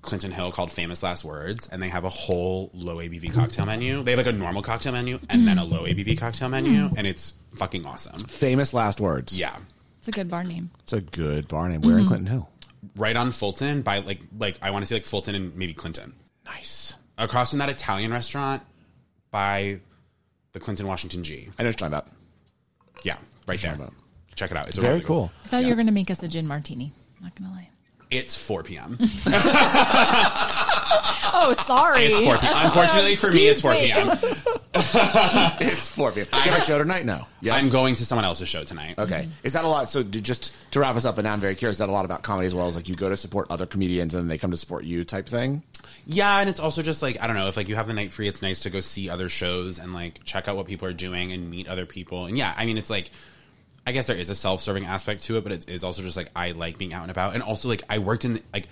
Clinton 0.01 0.31
Hill 0.31 0.51
called 0.51 0.71
Famous 0.71 1.03
Last 1.03 1.23
Words, 1.23 1.69
and 1.69 1.81
they 1.81 1.89
have 1.89 2.03
a 2.03 2.09
whole 2.09 2.71
low 2.73 2.97
ABV 2.97 3.33
cocktail 3.33 3.65
menu. 3.65 4.03
They 4.03 4.11
have 4.11 4.17
like 4.17 4.27
a 4.27 4.31
normal 4.31 4.61
cocktail 4.61 4.93
menu 4.93 5.19
and 5.29 5.47
then 5.47 5.57
a 5.57 5.65
low 5.65 5.83
ABV 5.83 6.17
cocktail 6.17 6.49
menu, 6.49 6.87
hmm. 6.87 6.97
and 6.97 7.05
it's 7.05 7.33
fucking 7.53 7.85
awesome. 7.85 8.25
Famous 8.25 8.73
last 8.73 8.99
words. 8.99 9.37
Yeah, 9.37 9.55
It's 9.99 10.07
a 10.07 10.11
good 10.11 10.29
bar 10.29 10.43
name. 10.43 10.71
It's 10.83 10.93
a 10.93 11.01
good 11.01 11.47
bar 11.47 11.69
name. 11.69 11.81
Where 11.81 11.93
in 11.93 11.99
mm-hmm. 11.99 12.07
Clinton 12.07 12.27
Hill? 12.27 12.49
right 12.95 13.15
on 13.15 13.31
Fulton 13.31 13.81
by 13.81 13.99
like 13.99 14.19
like 14.37 14.57
I 14.61 14.71
want 14.71 14.83
to 14.83 14.85
say 14.87 14.95
like 14.95 15.05
Fulton 15.05 15.35
and 15.35 15.55
maybe 15.55 15.73
Clinton. 15.73 16.13
Nice. 16.45 16.95
Across 17.17 17.51
from 17.51 17.59
that 17.59 17.69
Italian 17.69 18.11
restaurant 18.11 18.63
by 19.29 19.79
the 20.53 20.59
Clinton 20.59 20.87
Washington 20.87 21.23
G. 21.23 21.33
I 21.33 21.39
know 21.41 21.47
what 21.47 21.61
you're 21.63 21.73
talking 21.73 21.87
about. 21.87 22.07
Yeah, 23.03 23.17
right 23.47 23.59
there. 23.59 23.77
check 24.35 24.51
it 24.51 24.57
out. 24.57 24.67
It's 24.67 24.77
a 24.77 24.81
Very 24.81 24.93
really 24.93 25.01
good- 25.01 25.07
cool. 25.07 25.31
I 25.45 25.47
thought 25.47 25.63
you 25.63 25.69
were 25.69 25.75
going 25.75 25.87
to 25.87 25.93
make 25.93 26.11
us 26.11 26.23
a 26.23 26.27
gin 26.27 26.47
martini. 26.47 26.91
Not 27.21 27.35
going 27.35 27.49
to 27.49 27.55
lie. 27.55 27.69
It's 28.11 28.35
4 28.35 28.63
p.m. 28.63 28.97
Oh, 31.33 31.53
sorry. 31.65 32.03
It's 32.05 32.19
4 32.19 32.37
p.m. 32.37 32.53
Unfortunately 32.57 33.15
for 33.15 33.31
me, 33.31 33.47
it's 33.47 33.61
4 33.61 33.73
p.m. 33.73 34.09
It's 34.73 35.89
4 35.89 36.11
p.m. 36.11 36.27
Do 36.31 36.37
you 36.37 36.43
have 36.43 36.61
a 36.61 36.61
show 36.61 36.77
tonight? 36.77 37.05
No. 37.05 37.25
Yes. 37.41 37.61
I'm 37.61 37.69
going 37.69 37.95
to 37.95 38.05
someone 38.05 38.25
else's 38.25 38.49
show 38.49 38.63
tonight. 38.63 38.95
Okay. 38.99 39.27
Is 39.43 39.53
that 39.53 39.63
a 39.63 39.67
lot? 39.67 39.89
So 39.89 40.03
to 40.03 40.21
just 40.21 40.53
to 40.71 40.79
wrap 40.79 40.95
us 40.95 41.05
up, 41.05 41.17
and 41.17 41.25
now 41.25 41.33
I'm 41.33 41.39
very 41.39 41.55
curious, 41.55 41.75
is 41.75 41.79
that 41.79 41.89
a 41.89 41.91
lot 41.91 42.05
about 42.05 42.21
comedy 42.23 42.47
as 42.47 42.55
well 42.55 42.67
as 42.67 42.75
like 42.75 42.89
you 42.89 42.95
go 42.95 43.09
to 43.09 43.17
support 43.17 43.47
other 43.49 43.65
comedians 43.65 44.13
and 44.13 44.23
then 44.23 44.27
they 44.27 44.37
come 44.37 44.51
to 44.51 44.57
support 44.57 44.83
you 44.83 45.03
type 45.05 45.27
thing? 45.27 45.63
Yeah, 46.05 46.39
and 46.39 46.49
it's 46.49 46.59
also 46.59 46.81
just 46.81 47.01
like 47.01 47.21
I 47.21 47.27
don't 47.27 47.35
know 47.35 47.47
if 47.47 47.55
like 47.57 47.69
you 47.69 47.75
have 47.75 47.87
the 47.87 47.93
night 47.93 48.11
free, 48.11 48.27
it's 48.27 48.41
nice 48.41 48.59
to 48.61 48.69
go 48.69 48.81
see 48.81 49.09
other 49.09 49.29
shows 49.29 49.79
and 49.79 49.93
like 49.93 50.23
check 50.25 50.47
out 50.47 50.57
what 50.57 50.67
people 50.67 50.87
are 50.87 50.93
doing 50.93 51.31
and 51.31 51.49
meet 51.49 51.67
other 51.67 51.85
people. 51.85 52.25
And 52.25 52.37
yeah, 52.37 52.53
I 52.57 52.65
mean 52.65 52.77
it's 52.77 52.89
like 52.89 53.11
I 53.85 53.91
guess 53.91 54.07
there 54.07 54.17
is 54.17 54.29
a 54.29 54.35
self 54.35 54.61
serving 54.61 54.85
aspect 54.85 55.23
to 55.23 55.37
it, 55.37 55.43
but 55.43 55.51
it 55.51 55.69
is 55.69 55.83
also 55.83 56.01
just 56.01 56.17
like 56.17 56.29
I 56.35 56.51
like 56.51 56.77
being 56.77 56.93
out 56.93 57.03
and 57.03 57.11
about. 57.11 57.33
And 57.33 57.43
also 57.43 57.67
like 57.67 57.83
I 57.89 57.99
worked 57.99 58.25
in 58.25 58.39
like 58.53 58.67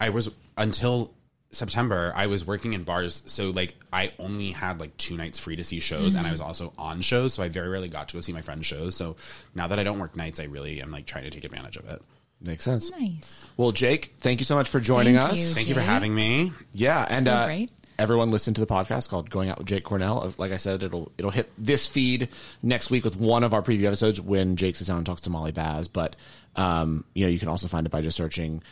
I 0.00 0.10
was 0.10 0.30
until 0.56 1.12
September 1.50 2.12
I 2.14 2.26
was 2.26 2.46
working 2.46 2.72
in 2.74 2.82
bars, 2.82 3.22
so 3.26 3.50
like 3.50 3.74
I 3.92 4.12
only 4.18 4.50
had 4.50 4.80
like 4.80 4.96
two 4.96 5.16
nights 5.16 5.38
free 5.38 5.56
to 5.56 5.64
see 5.64 5.80
shows, 5.80 6.14
and 6.14 6.26
I 6.26 6.30
was 6.30 6.40
also 6.40 6.72
on 6.76 7.00
shows, 7.00 7.34
so 7.34 7.42
I 7.42 7.48
very 7.48 7.68
rarely 7.68 7.88
got 7.88 8.08
to 8.08 8.14
go 8.14 8.20
see 8.20 8.32
my 8.32 8.42
friends' 8.42 8.66
shows. 8.66 8.96
So 8.96 9.16
now 9.54 9.66
that 9.68 9.78
I 9.78 9.84
don't 9.84 9.98
work 9.98 10.16
nights, 10.16 10.40
I 10.40 10.44
really 10.44 10.82
am 10.82 10.90
like 10.90 11.06
trying 11.06 11.24
to 11.24 11.30
take 11.30 11.44
advantage 11.44 11.76
of 11.76 11.88
it. 11.88 12.02
Makes 12.40 12.64
sense. 12.64 12.90
Nice. 12.92 13.46
Well, 13.56 13.72
Jake, 13.72 14.14
thank 14.18 14.40
you 14.40 14.44
so 14.44 14.54
much 14.54 14.68
for 14.68 14.78
joining 14.78 15.16
Thank 15.16 15.32
us. 15.32 15.38
you. 15.38 15.46
Thank 15.46 15.68
you 15.68 15.74
for 15.74 15.80
having 15.80 16.14
me. 16.14 16.52
Yeah, 16.72 17.04
and 17.08 17.26
So 17.26 17.32
uh, 17.32 17.46
great. 17.46 17.70
Everyone 17.98 18.30
listen 18.30 18.54
to 18.54 18.60
the 18.60 18.66
podcast 18.66 19.08
called 19.08 19.30
"Going 19.30 19.48
Out 19.50 19.58
with 19.58 19.66
Jake 19.66 19.84
Cornell." 19.84 20.32
Like 20.38 20.52
I 20.52 20.56
said, 20.56 20.82
it'll 20.82 21.12
it'll 21.18 21.30
hit 21.30 21.50
this 21.58 21.86
feed 21.86 22.28
next 22.62 22.90
week 22.90 23.04
with 23.04 23.16
one 23.16 23.44
of 23.44 23.52
our 23.52 23.62
preview 23.62 23.84
episodes 23.84 24.20
when 24.20 24.56
Jake 24.56 24.76
sits 24.76 24.88
down 24.88 24.98
and 24.98 25.06
talks 25.06 25.22
to 25.22 25.30
Molly 25.30 25.52
Baz. 25.52 25.88
But 25.88 26.16
um, 26.56 27.04
you 27.14 27.24
know, 27.24 27.30
you 27.30 27.38
can 27.38 27.48
also 27.48 27.68
find 27.68 27.86
it 27.86 27.90
by 27.90 28.02
just 28.02 28.16
searching 28.16 28.62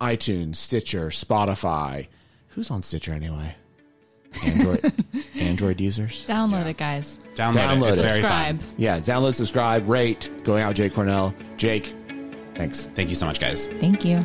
iTunes, 0.00 0.56
Stitcher, 0.56 1.08
Spotify. 1.08 2.08
Who's 2.48 2.70
on 2.70 2.82
Stitcher 2.82 3.12
anyway? 3.12 3.54
Android 4.44 4.92
Android 5.40 5.80
users. 5.80 6.26
Download 6.26 6.66
it, 6.66 6.76
guys. 6.76 7.18
Download, 7.34 7.54
Download 7.54 7.92
it. 7.92 7.98
It. 7.98 8.14
Subscribe. 8.14 8.60
Yeah, 8.76 8.98
download, 8.98 9.34
subscribe, 9.34 9.88
rate. 9.88 10.30
Going 10.44 10.62
Out 10.62 10.68
with 10.68 10.76
Jake 10.76 10.94
Cornell. 10.94 11.34
Jake, 11.56 11.86
thanks. 12.54 12.86
Thank 12.86 13.08
you 13.08 13.14
so 13.16 13.26
much, 13.26 13.40
guys. 13.40 13.66
Thank 13.66 14.04
you. 14.04 14.24